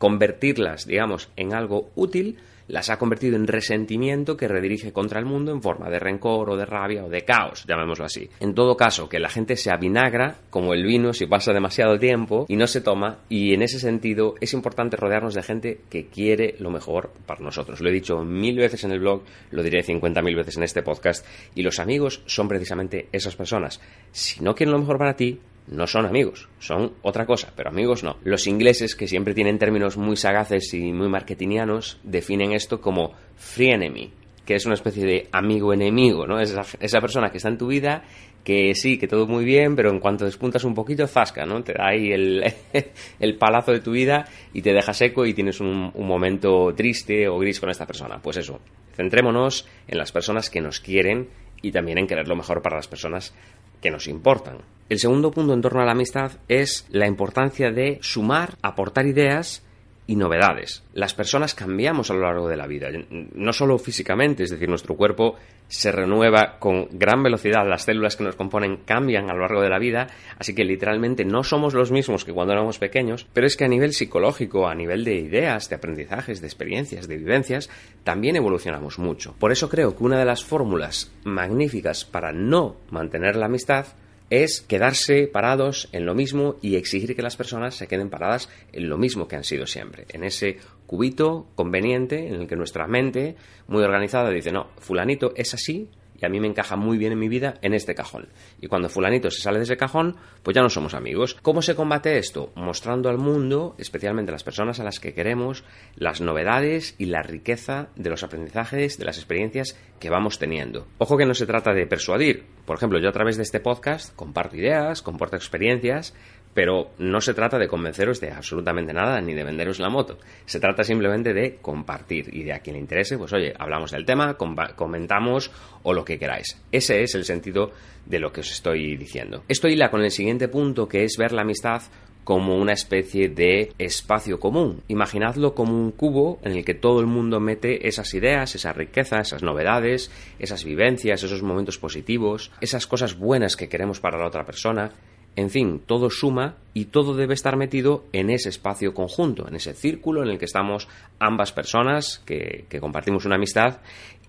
convertirlas, 0.03 0.85
digamos, 0.85 1.29
en 1.37 1.55
algo 1.55 1.91
útil, 1.95 2.37
las 2.67 2.91
ha 2.91 2.99
convertido 2.99 3.37
en 3.37 3.47
resentimiento 3.47 4.37
que 4.37 4.49
redirige 4.49 4.93
contra 4.93 5.21
el 5.21 5.27
mundo 5.27 5.53
en 5.53 5.63
forma 5.63 5.91
de 5.91 6.01
rencor 6.01 6.51
o 6.51 6.57
de 6.57 6.67
rabia 6.67 7.05
o 7.05 7.09
de 7.09 7.25
caos, 7.25 7.65
llamémoslo 7.69 8.05
así. 8.05 8.29
En 8.41 8.53
todo 8.53 8.77
caso, 8.77 9.09
que 9.09 9.21
la 9.21 9.29
gente 9.29 9.55
se 9.55 9.71
avinagra 9.71 10.39
como 10.51 10.75
el 10.75 10.83
vino 10.83 11.13
si 11.13 11.27
pasa 11.27 11.53
demasiado 11.53 12.01
tiempo 12.01 12.47
y 12.49 12.57
no 12.57 12.67
se 12.67 12.81
toma 12.81 13.19
y 13.29 13.55
en 13.55 13.63
ese 13.63 13.79
sentido 13.79 14.35
es 14.41 14.55
importante 14.55 14.97
rodearnos 14.97 15.35
de 15.35 15.45
gente 15.45 15.81
que 15.89 16.09
quiere 16.09 16.57
lo 16.59 16.73
mejor 16.73 17.13
para 17.25 17.41
nosotros. 17.41 17.81
Lo 17.81 17.89
he 17.89 17.93
dicho 17.93 18.25
mil 18.25 18.57
veces 18.57 18.83
en 18.83 18.91
el 18.91 18.99
blog, 18.99 19.23
lo 19.53 19.63
diré 19.63 19.85
cincuenta 19.85 20.21
mil 20.21 20.35
veces 20.35 20.57
en 20.57 20.65
este 20.65 20.83
podcast 20.83 21.25
y 21.55 21.63
los 21.63 21.79
amigos 21.79 22.23
son 22.27 22.49
precisamente 22.49 23.07
esas 23.13 23.37
personas. 23.37 23.81
Si 24.11 24.43
no 24.43 24.57
quieren 24.57 24.73
lo 24.73 24.81
mejor 24.81 24.99
para 24.99 25.15
ti, 25.15 25.39
no 25.69 25.87
son 25.87 26.07
amigos, 26.07 26.49
son 26.59 26.93
otra 27.03 27.27
cosa, 27.27 27.53
pero 27.57 27.71
amigos 27.71 28.03
no. 28.03 28.17
Los 28.25 28.47
ingleses, 28.47 28.95
que 28.95 29.07
siempre 29.07 29.35
tienen 29.35 29.59
términos 29.59 29.97
muy 29.97 30.17
sagaces 30.17 30.75
y 30.75 30.93
muy 30.93 31.09
marketingianos, 31.09 31.99
definen 32.03 32.53
esto 32.53 32.81
como 32.81 33.13
free 33.37 33.71
enemy, 33.71 34.13
que 34.45 34.55
es 34.57 34.67
una 34.67 34.75
especie 34.75 35.05
de 35.05 35.29
amigo-enemigo, 35.33 36.27
¿no? 36.27 36.41
Esa, 36.41 37.01
persona 37.01 37.31
que 37.31 37.37
está 37.37 37.49
en 37.49 37.59
tu 37.59 37.69
vida, 37.69 38.03
que 38.43 38.75
sí, 38.75 38.99
que 38.99 39.07
todo 39.07 39.27
muy 39.27 39.45
bien, 39.45 39.77
pero 39.77 39.91
en 39.91 40.01
cuanto 40.01 40.25
despuntas 40.25 40.65
un 40.65 40.75
poquito, 40.75 41.07
zasca, 41.07 41.47
¿no? 41.47 41.63
Te 41.63 41.75
da 41.75 41.89
ahí 41.89 42.11
el, 42.11 42.45
el 43.21 43.37
palazo 43.37 43.73
de 43.73 43.81
tu 43.81 43.93
vida 43.93 44.27
y 44.53 44.63
te 44.63 44.73
deja 44.73 44.93
seco 44.93 45.25
y 45.27 45.35
tienes 45.35 45.61
un, 45.61 45.93
un 45.95 46.07
momento 46.07 46.75
triste 46.75 47.29
o 47.29 47.39
gris 47.39 47.61
con 47.61 47.71
esta 47.71 47.87
persona. 47.87 48.21
Pues 48.21 48.37
eso, 48.37 48.61
centrémonos 48.95 49.69
en 49.87 49.99
las 49.99 50.11
personas 50.11 50.51
que 50.51 50.61
nos 50.61 50.81
quieren 50.81 51.29
y 51.63 51.71
también 51.71 51.99
en 51.99 52.09
querer 52.09 52.27
lo 52.27 52.35
mejor 52.35 52.63
para 52.63 52.77
las 52.77 52.89
personas 52.89 53.33
que 53.81 53.91
nos 53.91 54.07
importan. 54.09 54.59
El 54.93 54.99
segundo 54.99 55.31
punto 55.31 55.55
en 55.55 55.63
torno 55.63 55.81
a 55.81 55.87
la 55.87 55.93
amistad 55.93 56.33
es 56.49 56.87
la 56.91 57.07
importancia 57.07 57.71
de 57.71 57.99
sumar, 58.03 58.57
aportar 58.61 59.07
ideas 59.07 59.63
y 60.07 60.17
novedades. 60.17 60.83
Las 60.93 61.15
personas 61.15 61.55
cambiamos 61.55 62.11
a 62.11 62.15
lo 62.15 62.21
largo 62.21 62.47
de 62.47 62.59
la 62.59 62.67
vida, 62.67 62.91
no 63.09 63.55
solo 63.55 63.79
físicamente, 63.79 64.43
es 64.43 64.51
decir, 64.51 64.69
nuestro 64.69 64.95
cuerpo 64.95 65.37
se 65.67 65.93
renueva 65.93 66.59
con 66.59 66.89
gran 66.91 67.23
velocidad, 67.23 67.67
las 67.67 67.85
células 67.85 68.17
que 68.17 68.25
nos 68.25 68.37
componen 68.37 68.81
cambian 68.85 69.31
a 69.31 69.33
lo 69.33 69.41
largo 69.41 69.63
de 69.63 69.71
la 69.71 69.79
vida, 69.79 70.09
así 70.39 70.55
que 70.55 70.63
literalmente 70.63 71.25
no 71.25 71.43
somos 71.43 71.73
los 71.73 71.91
mismos 71.91 72.27
que 72.27 72.35
cuando 72.35 72.53
éramos 72.53 72.79
pequeños, 72.79 73.27
pero 73.33 73.47
es 73.47 73.57
que 73.57 73.65
a 73.65 73.69
nivel 73.69 73.95
psicológico, 73.95 74.69
a 74.69 74.75
nivel 74.75 75.05
de 75.05 75.15
ideas, 75.15 75.71
de 75.71 75.77
aprendizajes, 75.77 76.43
de 76.43 76.49
experiencias, 76.49 77.09
de 77.09 77.17
vivencias, 77.17 77.71
también 78.05 78.37
evolucionamos 78.37 78.99
mucho. 78.99 79.35
Por 79.39 79.53
eso 79.53 79.71
creo 79.71 79.97
que 79.97 80.05
una 80.05 80.19
de 80.19 80.27
las 80.27 80.45
fórmulas 80.45 81.11
magníficas 81.25 82.05
para 82.05 82.31
no 82.31 82.77
mantener 82.91 83.37
la 83.37 83.47
amistad 83.47 83.87
es 84.33 84.63
quedarse 84.63 85.27
parados 85.27 85.91
en 85.93 86.07
lo 86.07 86.15
mismo 86.15 86.57
y 86.63 86.77
exigir 86.77 87.15
que 87.15 87.21
las 87.21 87.37
personas 87.37 87.75
se 87.75 87.87
queden 87.87 88.09
paradas 88.09 88.49
en 88.73 88.89
lo 88.89 88.97
mismo 88.97 89.29
que 89.29 89.37
han 89.37 89.45
sido 89.45 89.67
siempre, 89.67 90.07
en 90.09 90.25
ese 90.25 90.57
cubito 90.87 91.49
conveniente 91.55 92.29
en 92.29 92.41
el 92.41 92.49
que 92.49 92.57
nuestra 92.57 92.87
mente, 92.87 93.37
muy 93.69 93.83
organizada, 93.83 94.31
dice, 94.31 94.51
no, 94.51 94.71
fulanito 94.79 95.35
es 95.37 95.53
así, 95.53 95.91
y 96.23 96.25
a 96.25 96.29
mí 96.29 96.39
me 96.39 96.47
encaja 96.47 96.77
muy 96.77 96.99
bien 96.99 97.13
en 97.13 97.19
mi 97.19 97.29
vida 97.29 97.55
en 97.63 97.75
este 97.75 97.97
cajón. 97.97 98.29
Y 98.61 98.69
cuando 98.69 98.89
fulanito 98.89 99.29
se 99.31 99.43
sale 99.43 99.59
de 99.59 99.65
ese 99.65 99.77
cajón, 99.77 100.17
pues 100.45 100.55
ya 100.55 100.63
no 100.63 100.71
somos 100.71 100.95
amigos. 100.95 101.37
¿Cómo 101.43 101.63
se 101.63 101.75
combate 101.75 102.17
esto? 102.17 102.53
Mostrando 102.55 103.09
al 103.09 103.19
mundo, 103.19 103.75
especialmente 103.79 104.31
a 104.31 104.35
las 104.35 104.45
personas 104.45 104.79
a 104.79 104.85
las 104.85 105.01
que 105.01 105.15
queremos, 105.15 105.65
las 105.97 106.21
novedades 106.21 106.95
y 106.97 107.07
la 107.07 107.23
riqueza 107.23 107.89
de 107.97 108.11
los 108.11 108.23
aprendizajes, 108.23 108.99
de 108.99 109.05
las 109.05 109.19
experiencias 109.19 109.77
que 109.99 110.11
vamos 110.11 110.39
teniendo. 110.39 110.87
Ojo 110.99 111.17
que 111.17 111.27
no 111.27 111.35
se 111.35 111.47
trata 111.47 111.73
de 111.73 111.87
persuadir. 111.87 112.45
Por 112.65 112.77
ejemplo, 112.77 113.01
yo 113.01 113.09
a 113.09 113.13
través 113.13 113.37
de 113.37 113.43
este 113.43 113.59
podcast 113.59 114.15
comparto 114.15 114.57
ideas, 114.57 115.03
comparto 115.03 115.35
experiencias, 115.35 116.15
pero 116.55 116.91
no 116.99 117.21
se 117.21 117.35
trata 117.35 117.59
de 117.59 117.69
convenceros 117.69 118.21
de 118.21 118.31
absolutamente 118.31 118.93
nada 118.93 119.21
ni 119.21 119.35
de 119.35 119.45
venderos 119.45 119.79
la 119.79 119.89
moto. 119.89 120.19
Se 120.45 120.61
trata 120.61 120.85
simplemente 120.85 121.33
de 121.33 121.57
compartir 121.57 122.35
y 122.35 122.43
de 122.43 122.53
a 122.53 122.61
quien 122.61 122.75
le 122.75 122.81
interese, 122.81 123.19
pues 123.19 123.33
oye, 123.33 123.55
hablamos 123.59 123.91
del 123.91 124.05
tema, 124.05 124.37
comentamos 124.77 125.51
o 125.83 125.93
lo 125.93 126.05
que 126.05 126.19
queráis. 126.19 126.61
Ese 126.71 127.03
es 127.03 127.15
el 127.15 127.25
sentido 127.25 127.73
de 128.07 128.19
lo 128.19 128.33
que 128.33 128.41
os 128.41 128.51
estoy 128.51 128.97
diciendo. 128.97 129.45
Esto 129.49 129.69
hila 129.69 129.91
con 129.91 130.03
el 130.03 130.11
siguiente 130.11 130.49
punto 130.49 130.89
que 130.89 131.05
es 131.05 131.17
ver 131.17 131.33
la 131.33 131.43
amistad 131.43 131.83
como 132.25 132.57
una 132.57 132.73
especie 132.73 133.29
de 133.29 133.73
espacio 133.79 134.39
común. 134.39 134.83
Imaginadlo 134.89 135.55
como 135.55 135.75
un 135.75 135.91
cubo 135.91 136.39
en 136.43 136.53
el 136.53 136.65
que 136.65 136.75
todo 136.75 137.01
el 137.01 137.07
mundo 137.07 137.41
mete 137.41 137.89
esas 137.89 138.15
ideas, 138.15 138.55
esas 138.55 138.77
riquezas, 138.77 139.29
esas 139.29 139.43
novedades, 139.43 140.11
esas 140.39 140.65
vivencias, 140.65 141.23
esos 141.23 141.43
momentos 141.43 141.79
positivos, 141.79 142.53
esas 142.61 142.87
cosas 142.87 143.19
buenas 143.19 143.57
que 143.57 143.69
queremos 143.69 144.01
para 144.01 144.19
la 144.19 144.27
otra 144.27 144.45
persona. 144.45 144.93
En 145.35 145.51
fin, 145.51 145.81
todo 145.85 146.11
suma 146.11 146.57
y 146.75 146.87
todo 146.87 147.15
debe 147.15 147.35
estar 147.35 147.57
metido 147.57 148.05
en 148.13 148.31
ese 148.31 148.51
espacio 148.51 148.93
conjunto, 148.93 149.49
en 149.49 149.55
ese 149.55 149.73
círculo 149.73 150.23
en 150.23 150.29
el 150.29 150.39
que 150.39 150.45
estamos 150.45 150.89
ambas 151.19 151.53
personas 151.53 152.23
que, 152.27 152.67
compartimos 152.81 153.25
una 153.25 153.37
amistad 153.37 153.79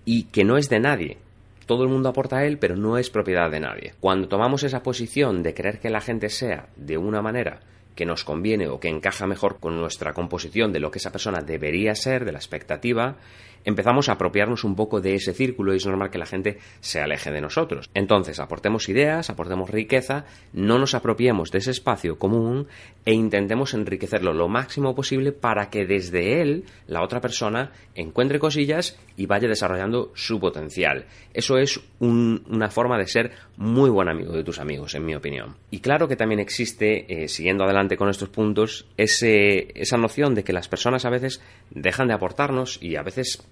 y 0.06 0.24
que 0.24 0.44
no 0.44 0.56
es 0.56 0.70
de 0.70 0.80
nadie, 0.80 1.18
todo 1.66 1.82
el 1.82 1.90
mundo 1.90 2.08
aporta 2.08 2.38
a 2.38 2.46
él, 2.46 2.58
pero 2.58 2.76
no 2.76 2.96
es 2.98 3.10
propiedad 3.10 3.50
de 3.50 3.60
nadie. 3.60 3.94
Cuando 4.00 4.28
tomamos 4.28 4.62
esa 4.62 4.82
posición 4.82 5.42
de 5.42 5.54
querer 5.54 5.78
que 5.78 5.90
la 5.90 6.00
gente 6.00 6.28
sea 6.28 6.68
de 6.76 6.96
una 6.96 7.22
manera 7.22 7.60
que 7.94 8.06
nos 8.06 8.24
conviene 8.24 8.68
o 8.68 8.80
que 8.80 8.88
encaja 8.88 9.26
mejor 9.26 9.60
con 9.60 9.76
nuestra 9.76 10.12
composición 10.12 10.72
de 10.72 10.80
lo 10.80 10.90
que 10.90 10.98
esa 10.98 11.12
persona 11.12 11.42
debería 11.42 11.94
ser, 11.94 12.24
de 12.24 12.32
la 12.32 12.38
expectativa, 12.38 13.16
empezamos 13.64 14.08
a 14.08 14.12
apropiarnos 14.12 14.64
un 14.64 14.76
poco 14.76 15.00
de 15.00 15.14
ese 15.14 15.32
círculo 15.32 15.72
y 15.72 15.76
es 15.76 15.86
normal 15.86 16.10
que 16.10 16.18
la 16.18 16.26
gente 16.26 16.58
se 16.80 17.00
aleje 17.00 17.30
de 17.30 17.40
nosotros. 17.40 17.90
Entonces, 17.94 18.38
aportemos 18.40 18.88
ideas, 18.88 19.30
aportemos 19.30 19.70
riqueza, 19.70 20.24
no 20.52 20.78
nos 20.78 20.94
apropiemos 20.94 21.50
de 21.50 21.58
ese 21.58 21.70
espacio 21.70 22.18
común 22.18 22.66
e 23.04 23.12
intentemos 23.12 23.74
enriquecerlo 23.74 24.32
lo 24.32 24.48
máximo 24.48 24.94
posible 24.94 25.32
para 25.32 25.70
que 25.70 25.86
desde 25.86 26.40
él 26.40 26.64
la 26.86 27.02
otra 27.02 27.20
persona 27.20 27.72
encuentre 27.94 28.38
cosillas 28.38 28.98
y 29.16 29.26
vaya 29.26 29.48
desarrollando 29.48 30.12
su 30.14 30.40
potencial. 30.40 31.06
Eso 31.32 31.58
es 31.58 31.80
una 32.00 32.70
forma 32.70 32.98
de 32.98 33.06
ser 33.06 33.32
muy 33.56 33.90
buen 33.90 34.08
amigo 34.08 34.32
de 34.32 34.44
tus 34.44 34.58
amigos, 34.58 34.94
en 34.94 35.04
mi 35.04 35.14
opinión. 35.14 35.56
Y 35.70 35.80
claro 35.80 36.08
que 36.08 36.16
también 36.16 36.40
existe, 36.40 37.24
eh, 37.24 37.28
siguiendo 37.28 37.64
adelante 37.64 37.96
con 37.96 38.08
estos 38.08 38.28
puntos, 38.28 38.86
esa 38.96 39.96
noción 39.96 40.34
de 40.34 40.44
que 40.44 40.52
las 40.52 40.68
personas 40.68 41.04
a 41.04 41.10
veces 41.10 41.40
dejan 41.70 42.08
de 42.08 42.14
aportarnos 42.14 42.82
y 42.82 42.96
a 42.96 43.02
veces 43.02 43.42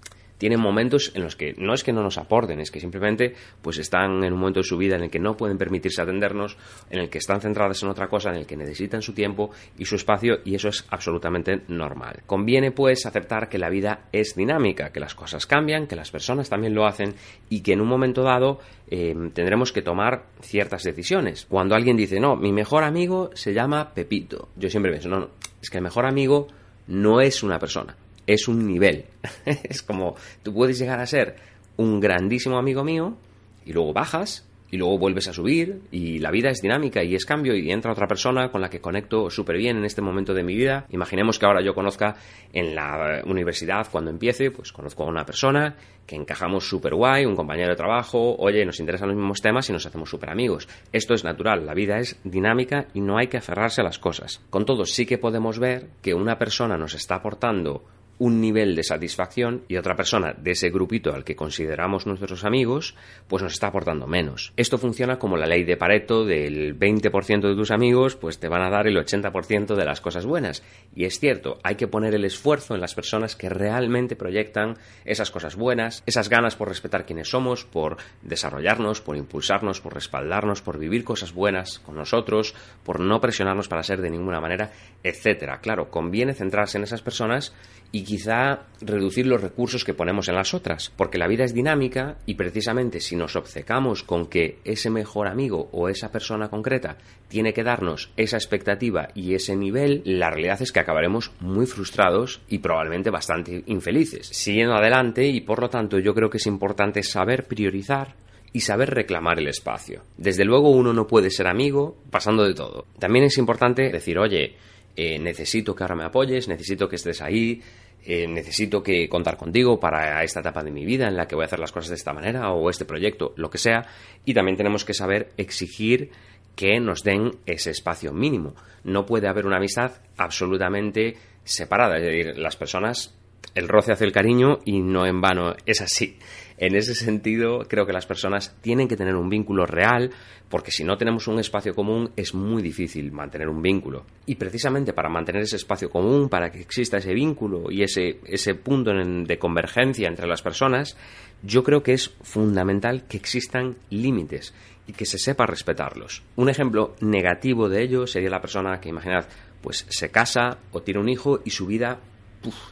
tienen 0.43 0.59
momentos 0.59 1.13
en 1.15 1.23
los 1.23 1.37
que 1.37 1.55
no 1.57 1.73
es 1.73 1.85
que 1.85 1.93
no 1.93 2.03
nos 2.03 2.19
aporten, 2.19 2.59
es 2.59 2.73
que 2.73 2.81
simplemente 2.81 3.33
pues 3.63 3.79
están 3.79 4.25
en 4.25 4.33
un 4.33 4.41
momento 4.41 4.59
de 4.59 4.65
su 4.65 4.77
vida 4.77 4.97
en 4.97 5.05
el 5.05 5.09
que 5.09 5.21
no 5.21 5.37
pueden 5.37 5.57
permitirse 5.57 6.03
atendernos, 6.03 6.57
en 6.91 6.99
el 6.99 7.09
que 7.11 7.19
están 7.19 7.41
centradas 7.41 7.81
en 7.85 7.91
otra 7.91 8.09
cosa, 8.09 8.31
en 8.31 8.39
el 8.39 8.45
que 8.45 8.57
necesitan 8.57 9.03
su 9.03 9.13
tiempo 9.13 9.53
y 9.79 9.85
su 9.85 9.95
espacio 9.95 10.41
y 10.45 10.57
eso 10.57 10.67
es 10.67 10.85
absolutamente 10.91 11.63
normal. 11.69 12.25
Conviene 12.27 12.73
pues 12.73 13.07
aceptar 13.07 13.49
que 13.49 13.57
la 13.57 13.71
vida 13.71 14.09
es 14.11 14.35
dinámica, 14.35 14.91
que 14.91 14.99
las 14.99 15.15
cosas 15.15 15.47
cambian, 15.47 15.87
que 15.87 15.95
las 15.95 16.11
personas 16.11 16.51
también 16.51 16.75
lo 16.75 16.87
hacen 16.87 17.15
y 17.49 17.61
que 17.61 17.75
en 17.75 17.81
un 17.81 17.87
momento 17.87 18.25
dado 18.25 18.59
eh, 18.91 19.15
tendremos 19.33 19.71
que 19.71 19.83
tomar 19.83 20.25
ciertas 20.41 20.83
decisiones. 20.83 21.47
Cuando 21.49 21.77
alguien 21.77 21.97
dice, 21.97 22.19
no, 22.19 22.35
mi 22.35 22.51
mejor 22.51 22.83
amigo 22.83 23.31
se 23.35 23.55
llama 23.55 23.95
Pepito, 23.95 24.49
yo 24.57 24.69
siempre 24.69 24.91
pienso, 24.91 25.09
no, 25.09 25.21
no, 25.21 25.29
es 25.63 25.71
que 25.71 25.77
el 25.77 25.85
mejor 25.85 26.05
amigo 26.05 26.49
no 26.89 27.21
es 27.21 27.45
una 27.45 27.61
persona 27.61 27.95
es 28.27 28.49
un 28.49 28.67
nivel. 28.67 29.07
es 29.45 29.83
como 29.83 30.15
tú 30.43 30.53
puedes 30.53 30.79
llegar 30.79 31.01
a 31.01 31.07
ser 31.07 31.37
un 31.77 32.01
grandísimo 32.01 32.59
amigo 32.59 32.85
mío 32.85 33.17
y 33.65 33.73
luego 33.73 33.93
bajas 33.93 34.47
y 34.73 34.79
luego 34.79 34.97
vuelves 34.97 35.29
a 35.29 35.35
subir 35.35 35.83
y 35.91 36.19
la 36.19 36.31
vida 36.31 36.49
es 36.49 36.63
dinámica 36.63 37.05
y 37.05 37.15
es 37.15 37.27
cambio 37.27 37.55
y 37.55 37.71
entra 37.71 37.93
otra 37.93 38.07
persona 38.07 38.51
con 38.51 38.63
la 38.63 38.71
que 38.71 38.81
conecto 38.81 39.29
súper 39.29 39.59
bien 39.59 39.77
en 39.77 39.85
este 39.85 40.01
momento 40.01 40.33
de 40.33 40.43
mi 40.43 40.57
vida. 40.57 40.87
Imaginemos 40.91 41.39
que 41.39 41.45
ahora 41.45 41.63
yo 41.63 41.75
conozca 41.75 42.17
en 42.55 42.75
la 42.75 43.21
universidad 43.27 43.87
cuando 43.93 44.11
empiece, 44.11 44.51
pues 44.51 44.73
conozco 44.73 45.05
a 45.05 45.09
una 45.09 45.27
persona 45.27 45.77
que 46.07 46.17
encajamos 46.17 46.67
súper 46.67 46.95
guay, 46.95 47.27
un 47.27 47.37
compañero 47.37 47.69
de 47.69 47.77
trabajo, 47.77 48.35
oye, 48.39 48.65
nos 48.65 48.81
interesan 48.81 49.09
los 49.09 49.17
mismos 49.19 49.43
temas 49.43 49.69
y 49.69 49.75
nos 49.75 49.85
hacemos 49.85 50.09
súper 50.09 50.31
amigos. 50.31 50.67
Esto 50.91 51.13
es 51.13 51.23
natural, 51.23 51.67
la 51.67 51.75
vida 51.75 51.99
es 51.99 52.19
dinámica 52.25 52.87
y 52.95 53.03
no 53.03 53.19
hay 53.19 53.27
que 53.27 53.37
aferrarse 53.37 53.83
a 53.83 53.85
las 53.85 53.99
cosas. 53.99 54.41
Con 54.49 54.65
todo, 54.65 54.87
sí 54.87 55.05
que 55.05 55.19
podemos 55.19 55.59
ver 55.59 55.91
que 56.01 56.15
una 56.15 56.39
persona 56.39 56.79
nos 56.79 56.95
está 56.95 57.17
aportando 57.17 57.85
un 58.19 58.41
nivel 58.41 58.77
de 58.77 58.85
satisfacción 58.85 59.63
y 59.69 59.77
otra 59.77 59.97
persona 59.97 60.35
de 60.37 60.53
ese 60.53 60.71
grupito 60.71 61.13
al 61.13 61.25
que 61.25 61.37
consideramos 61.37 62.07
nuestros 62.07 62.45
amigos, 62.45 62.95
pues 63.27 63.43
nos 63.43 63.53
está 63.53 63.69
aportando 63.69 64.07
menos. 64.07 64.53
Esto 64.57 64.79
funciona 64.79 65.19
como 65.19 65.37
la 65.37 65.47
ley 65.47 65.65
de 65.65 65.77
Pareto 65.77 66.25
del 66.25 66.79
20% 66.79 67.49
de 67.49 67.57
tus 67.57 67.71
amigos, 67.71 68.17
pues 68.17 68.39
te 68.39 68.49
van 68.49 68.63
a 68.63 68.71
dar 68.71 68.87
el 68.87 68.97
80% 68.97 69.75
de 69.75 69.85
las 69.85 70.01
cosas 70.01 70.27
buenas. 70.27 70.63
Y 70.95 71.05
es 71.05 71.19
cierto, 71.19 71.59
hay 71.63 71.75
que 71.75 71.89
poner 71.89 72.15
el 72.15 72.25
esfuerzo 72.25 72.75
en 72.75 72.81
las 72.81 72.95
personas 72.95 73.37
que 73.37 73.49
realmente 73.49 74.17
proyectan 74.17 74.77
esas 75.05 75.31
cosas 75.31 75.57
buenas, 75.57 76.03
esas 76.07 76.29
ganas 76.29 76.57
por 76.57 76.69
respetar 76.69 77.07
quienes 77.07 77.31
somos, 77.31 77.65
por 77.65 77.97
desarrollarnos, 78.23 79.01
por 79.01 79.17
impulsarnos, 79.17 79.81
por 79.81 79.95
respaldarnos, 79.95 80.63
por 80.63 80.79
vivir 80.79 81.05
cosas 81.05 81.33
buenas 81.33 81.79
con 81.81 81.97
nosotros, 81.97 82.55
por 82.85 83.01
no 83.01 83.21
presionarnos 83.21 83.69
para 83.69 83.83
ser 83.83 84.01
de 84.01 84.11
ninguna 84.11 84.41
manera, 84.41 84.73
etcétera. 85.03 85.61
Claro, 85.61 85.91
conviene 85.91 86.35
centrarse 86.35 86.79
en 86.79 86.85
esas 86.85 87.03
personas 87.03 87.55
y 87.91 88.02
quizá 88.03 88.67
reducir 88.81 89.27
los 89.27 89.41
recursos 89.41 89.85
que 89.85 89.95
ponemos 89.95 90.29
en 90.29 90.35
las 90.35 90.55
otras, 90.55 90.93
porque 90.97 91.19
la 91.19 91.29
vida 91.29 91.45
es 91.45 91.55
dinámica 91.55 92.19
y 92.27 92.35
precisamente 92.35 93.01
si 93.01 93.17
nos 93.17 93.37
obcecamos 93.37 94.03
con 94.03 94.27
que 94.27 94.59
ese 94.65 94.91
mejor 94.91 95.29
amigo 95.29 95.69
o 95.73 95.89
esa 95.89 96.11
persona 96.11 96.49
concreta 96.49 96.97
tiene 97.29 97.53
que 97.53 97.65
darnos 97.65 98.11
esa 98.17 98.37
expectativa 98.37 99.09
y 99.15 99.35
ese 99.35 99.57
nivel, 99.57 100.03
la 100.05 100.31
realidad 100.31 100.63
es 100.63 100.73
que 100.73 100.81
acabaremos 100.81 101.33
muy 101.41 101.67
frustrados 101.67 102.41
y 102.49 102.59
probablemente 102.59 103.11
bastante 103.11 103.63
infelices. 103.67 104.29
Siguiendo 104.29 104.75
adelante 104.75 105.27
y 105.27 105.41
por 105.41 105.61
lo 105.61 105.71
tanto 105.71 105.99
yo 105.99 106.15
creo 106.15 106.31
que 106.31 106.39
es 106.39 106.47
importante 106.47 107.03
saber 107.03 107.45
priorizar 107.45 108.15
y 108.53 108.61
saber 108.61 108.91
reclamar 108.91 109.39
el 109.39 109.49
espacio. 109.49 110.03
Desde 110.17 110.45
luego 110.45 110.71
uno 110.71 110.93
no 110.93 111.07
puede 111.07 111.31
ser 111.31 111.47
amigo 111.47 111.97
pasando 112.11 112.45
de 112.45 112.55
todo. 112.55 112.87
También 112.99 113.25
es 113.25 113.39
importante 113.39 113.91
decir, 113.91 114.19
oye, 114.19 114.57
eh, 114.95 115.19
necesito 115.19 115.75
que 115.75 115.85
ahora 115.85 115.97
me 115.97 116.05
apoyes, 116.05 116.49
necesito 116.49 116.89
que 116.89 116.97
estés 116.97 117.23
ahí, 117.23 117.63
eh, 118.05 118.27
necesito 118.27 118.83
que 118.83 119.09
contar 119.09 119.37
contigo 119.37 119.79
para 119.79 120.23
esta 120.25 120.41
etapa 120.41 120.63
de 120.63 120.71
mi 120.71 120.85
vida 120.85 121.09
en 121.09 121.17
la 121.17 121.27
que 121.27 121.35
voy 121.35 121.45
a 121.45 121.47
hacer 121.47 121.61
las 121.61 121.73
cosas 121.73 121.91
de 121.91 121.97
esta 121.97 122.13
manera 122.13 122.51
o 122.51 122.69
este 122.69 122.85
proyecto, 122.85 123.33
lo 123.37 123.51
que 123.51 123.59
sea, 123.59 123.87
y 124.25 124.35
también 124.35 124.57
tenemos 124.57 124.85
que 124.85 124.95
saber 124.95 125.31
exigir 125.37 126.11
que 126.57 126.81
nos 126.81 127.03
den 127.03 127.33
ese 127.47 127.71
espacio 127.71 128.13
mínimo. 128.13 128.55
No 128.85 129.07
puede 129.07 129.29
haber 129.29 129.47
una 129.47 129.57
amistad 129.57 129.93
absolutamente 130.17 131.17
separada, 131.45 131.97
es 131.97 132.03
decir, 132.03 132.39
las 132.39 132.57
personas 132.57 133.15
el 133.55 133.69
roce 133.69 133.93
hace 133.93 134.05
el 134.05 134.13
cariño 134.13 134.61
y 134.65 134.81
no 134.81 135.07
en 135.07 135.21
vano 135.21 135.55
es 135.67 135.81
así. 135.81 136.19
En 136.59 136.75
ese 136.75 136.95
sentido, 136.95 137.61
creo 137.69 137.87
que 137.87 137.93
las 137.93 138.07
personas 138.07 138.57
tienen 138.61 138.89
que 138.89 138.97
tener 138.97 139.17
un 139.17 139.29
vínculo 139.29 139.67
real, 139.67 140.11
porque 140.49 140.71
si 140.71 140.85
no 140.85 140.97
tenemos 140.97 141.27
un 141.29 141.39
espacio 141.39 141.75
común 141.75 142.11
es 142.17 142.35
muy 142.35 142.63
difícil 142.63 143.11
mantener 143.13 143.49
un 143.49 143.63
vínculo. 143.63 144.05
Y 144.27 144.37
precisamente 144.37 144.93
para 144.93 145.09
mantener 145.09 145.43
ese 145.43 145.57
espacio 145.57 145.91
común, 145.91 146.29
para 146.29 146.51
que 146.51 146.61
exista 146.61 146.99
ese 146.99 147.15
vínculo 147.15 147.71
y 147.71 147.83
ese, 147.83 148.21
ese 148.27 148.55
punto 148.55 148.93
de 148.93 149.39
convergencia 149.39 150.09
entre 150.09 150.27
las 150.27 150.43
personas, 150.43 150.97
yo 151.43 151.65
creo 151.65 151.83
que 151.83 151.95
es 151.95 152.11
fundamental 152.23 153.05
que 153.09 153.17
existan 153.17 153.77
límites 153.91 154.55
y 154.87 154.93
que 154.93 155.07
se 155.07 155.19
sepa 155.19 155.47
respetarlos. 155.47 156.23
Un 156.37 156.49
ejemplo 156.49 156.95
negativo 157.01 157.69
de 157.69 157.83
ello 157.83 158.07
sería 158.07 158.31
la 158.31 158.41
persona 158.41 158.81
que, 158.81 158.89
imaginad, 158.89 159.27
pues 159.61 159.87
se 159.89 160.11
casa 160.11 160.59
o 160.73 160.83
tiene 160.83 161.01
un 161.01 161.09
hijo 161.09 161.41
y 161.45 161.51
su 161.51 161.67
vida 161.67 162.01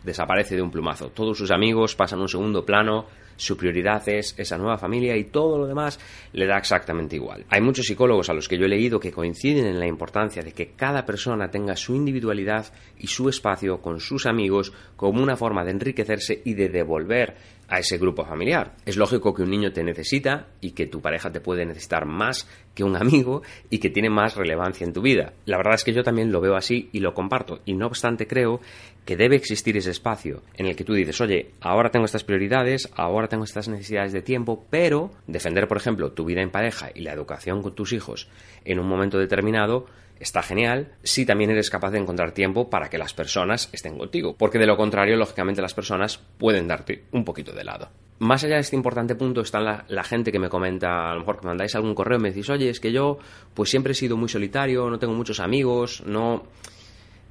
desaparece 0.03 0.57
de 0.57 0.63
un 0.63 0.71
plumazo. 0.71 1.11
Todos 1.11 1.39
sus 1.39 1.51
amigos 1.51 1.95
pasan 1.95 2.21
a 2.21 2.23
un 2.23 2.29
segundo 2.29 2.65
plano, 2.65 3.07
su 3.41 3.57
prioridad 3.57 4.07
es 4.09 4.35
esa 4.39 4.59
nueva 4.59 4.77
familia 4.77 5.17
y 5.17 5.25
todo 5.25 5.57
lo 5.57 5.67
demás 5.67 5.99
le 6.33 6.47
da 6.47 6.59
exactamente 6.59 7.17
igual. 7.17 7.47
Hay 7.49 7.63
muchos 7.63 7.87
psicólogos 7.87 8.29
a 8.29 8.35
los 8.35 8.47
que 8.49 8.59
yo 8.59 8.67
he 8.67 8.69
leído 8.69 9.01
que 9.01 9.13
coinciden 9.13 9.67
en 9.67 9.81
la 9.81 9.87
importancia 9.87 10.43
de 10.43 10.53
que 10.53 10.73
cada 10.73 11.07
persona 11.07 11.51
tenga 11.51 11.75
su 11.75 11.95
individualidad 11.95 12.67
y 12.99 13.07
su 13.07 13.31
espacio 13.31 13.81
con 13.81 13.99
sus 13.99 14.27
amigos 14.27 14.75
como 14.95 15.23
una 15.23 15.37
forma 15.37 15.65
de 15.65 15.71
enriquecerse 15.71 16.43
y 16.45 16.53
de 16.53 16.69
devolver 16.69 17.37
a 17.71 17.79
ese 17.79 17.97
grupo 17.97 18.25
familiar. 18.25 18.75
Es 18.85 18.97
lógico 18.97 19.33
que 19.33 19.43
un 19.43 19.51
niño 19.51 19.73
te 19.73 19.85
necesita 19.85 20.49
y 20.61 20.73
que 20.73 20.87
tu 20.87 21.01
pareja 21.01 21.31
te 21.31 21.41
puede 21.41 21.65
necesitar 21.65 22.05
más 22.05 22.47
que 22.75 22.85
un 22.85 22.97
amigo 22.97 23.43
y 23.69 23.79
que 23.79 23.91
tiene 23.91 24.11
más 24.11 24.37
relevancia 24.37 24.87
en 24.87 24.93
tu 24.93 25.03
vida. 25.03 25.33
La 25.45 25.57
verdad 25.57 25.75
es 25.75 25.85
que 25.85 25.93
yo 25.93 26.03
también 26.03 26.33
lo 26.33 26.41
veo 26.41 26.57
así 26.57 26.89
y 26.93 27.01
lo 27.01 27.15
comparto. 27.15 27.61
Y 27.65 27.75
no 27.75 27.87
obstante 27.87 28.27
creo 28.27 28.61
que 29.05 29.17
debe 29.17 29.37
existir 29.37 29.77
ese 29.77 29.91
espacio 29.91 30.43
en 30.55 30.67
el 30.67 30.77
que 30.77 30.85
tú 30.85 30.95
dices, 30.95 31.21
oye, 31.21 31.53
ahora 31.61 31.91
tengo 31.91 32.05
estas 32.05 32.25
prioridades, 32.25 32.89
ahora 32.95 33.29
tengo 33.29 33.45
estas 33.45 33.69
necesidades 33.69 34.13
de 34.13 34.23
tiempo, 34.23 34.67
pero 34.71 35.11
defender, 35.27 35.67
por 35.69 35.79
ejemplo, 35.79 36.13
tu 36.13 36.25
vida 36.25 36.43
en 36.43 36.51
pareja 36.51 36.91
y 36.95 37.01
la 37.01 37.13
educación 37.13 37.63
con 37.63 37.75
tus 37.75 37.93
hijos 37.93 38.29
en 38.65 38.79
un 38.79 38.89
momento 38.89 39.19
determinado 39.19 39.87
está 40.21 40.43
genial 40.43 40.93
si 41.03 41.25
también 41.25 41.51
eres 41.51 41.71
capaz 41.71 41.91
de 41.91 41.99
encontrar 41.99 42.33
tiempo 42.33 42.69
para 42.69 42.89
que 42.89 42.99
las 42.99 43.15
personas 43.15 43.71
estén 43.73 43.99
contigo, 43.99 44.37
porque 44.37 44.59
de 44.59 44.67
lo 44.67 44.77
contrario, 44.77 45.17
lógicamente, 45.17 45.63
las 45.63 45.75
personas 45.75 46.19
pueden 46.39 46.69
darte 46.69 47.05
un 47.11 47.25
poquito 47.25 47.53
de 47.53 47.65
lado. 47.65 47.89
Más 48.21 48.45
allá 48.45 48.57
de 48.57 48.61
este 48.61 48.77
importante 48.77 49.15
punto 49.15 49.41
está 49.41 49.61
la, 49.61 50.05
gente 50.05 50.31
que 50.31 50.39
me 50.39 50.51
comenta, 50.51 51.11
a 51.11 51.15
lo 51.15 51.21
mejor 51.21 51.41
que 51.41 51.47
mandáis 51.47 51.75
algún 51.75 51.95
correo 51.95 52.19
y 52.19 52.23
me 52.23 52.29
decís, 52.29 52.51
oye, 52.51 52.69
es 52.69 52.79
que 52.79 52.93
yo 52.93 53.19
pues 53.55 53.71
siempre 53.71 53.93
he 53.93 53.95
sido 53.95 54.19
muy 54.19 54.29
solitario, 54.29 54.91
no 54.91 54.99
tengo 54.99 55.15
muchos 55.15 55.41
amigos, 55.41 56.03
no... 56.05 56.45